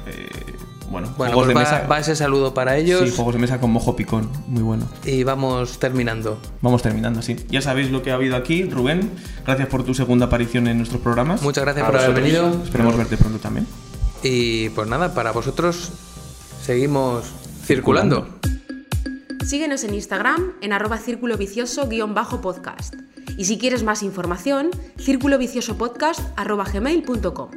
Eh, 0.07 0.27
bueno, 0.89 1.13
Bueno, 1.17 1.33
juegos 1.33 1.35
pues 1.35 1.47
de 1.49 1.53
va, 1.53 1.59
mesa. 1.59 1.87
va 1.87 1.99
ese 1.99 2.15
saludo 2.15 2.53
para 2.55 2.75
ellos 2.77 3.07
Sí, 3.07 3.15
juegos 3.15 3.35
de 3.35 3.39
mesa 3.41 3.59
con 3.59 3.69
mojo 3.71 3.95
picón, 3.95 4.27
muy 4.47 4.63
bueno. 4.63 4.87
y 5.05 5.23
vamos 5.23 5.77
terminando. 5.77 6.39
Vamos 6.61 6.81
terminando, 6.81 7.21
sí. 7.21 7.35
Ya 7.49 7.61
sabéis 7.61 7.91
lo 7.91 8.01
que 8.01 8.09
ha 8.11 8.15
habido 8.15 8.35
aquí, 8.35 8.63
Rubén. 8.63 9.11
Gracias 9.45 9.67
por 9.67 9.83
tu 9.83 9.93
segunda 9.93 10.25
aparición 10.25 10.67
en 10.67 10.77
nuestros 10.77 10.99
programas. 11.01 11.43
Muchas 11.43 11.63
gracias 11.63 11.83
A 11.87 11.91
por 11.91 11.99
haber 11.99 12.15
venido 12.15 12.49
Esperemos 12.63 12.97
verte 12.97 13.17
pronto 13.17 13.37
también. 13.37 13.67
y 14.23 14.69
pues 14.69 14.87
nada, 14.87 15.13
para 15.13 15.31
vosotros 15.31 15.91
seguimos 16.63 17.25
circulando. 17.65 18.27
Síguenos 19.49 19.83
en 19.83 19.95
Instagram 19.95 20.53
en 20.61 20.73
arroba 20.73 20.99
círculo 20.99 21.35
vicioso 21.35 21.87
guion 21.87 22.13
bajo 22.13 22.39
podcast. 22.39 22.93
Y 23.35 23.45
si 23.45 23.57
quieres 23.57 23.81
más 23.81 24.03
información, 24.03 24.69
círculo 24.99 25.39
vicioso 25.39 25.75
podcast 25.75 26.19
arroba 26.35 26.65
gmail.com. 26.65 27.49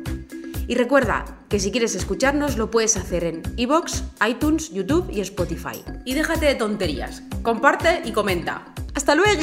Y 0.66 0.74
recuerda 0.74 1.26
que 1.50 1.60
si 1.60 1.70
quieres 1.70 1.94
escucharnos 1.94 2.56
lo 2.56 2.70
puedes 2.70 2.96
hacer 2.96 3.24
en 3.24 3.42
iVoox, 3.58 4.04
iTunes, 4.26 4.72
YouTube 4.72 5.10
y 5.12 5.20
Spotify. 5.20 5.84
Y 6.06 6.14
déjate 6.14 6.46
de 6.46 6.54
tonterías. 6.54 7.24
Comparte 7.42 8.00
y 8.06 8.12
comenta. 8.12 8.72
¡Hasta 8.94 9.14
luego! 9.14 9.42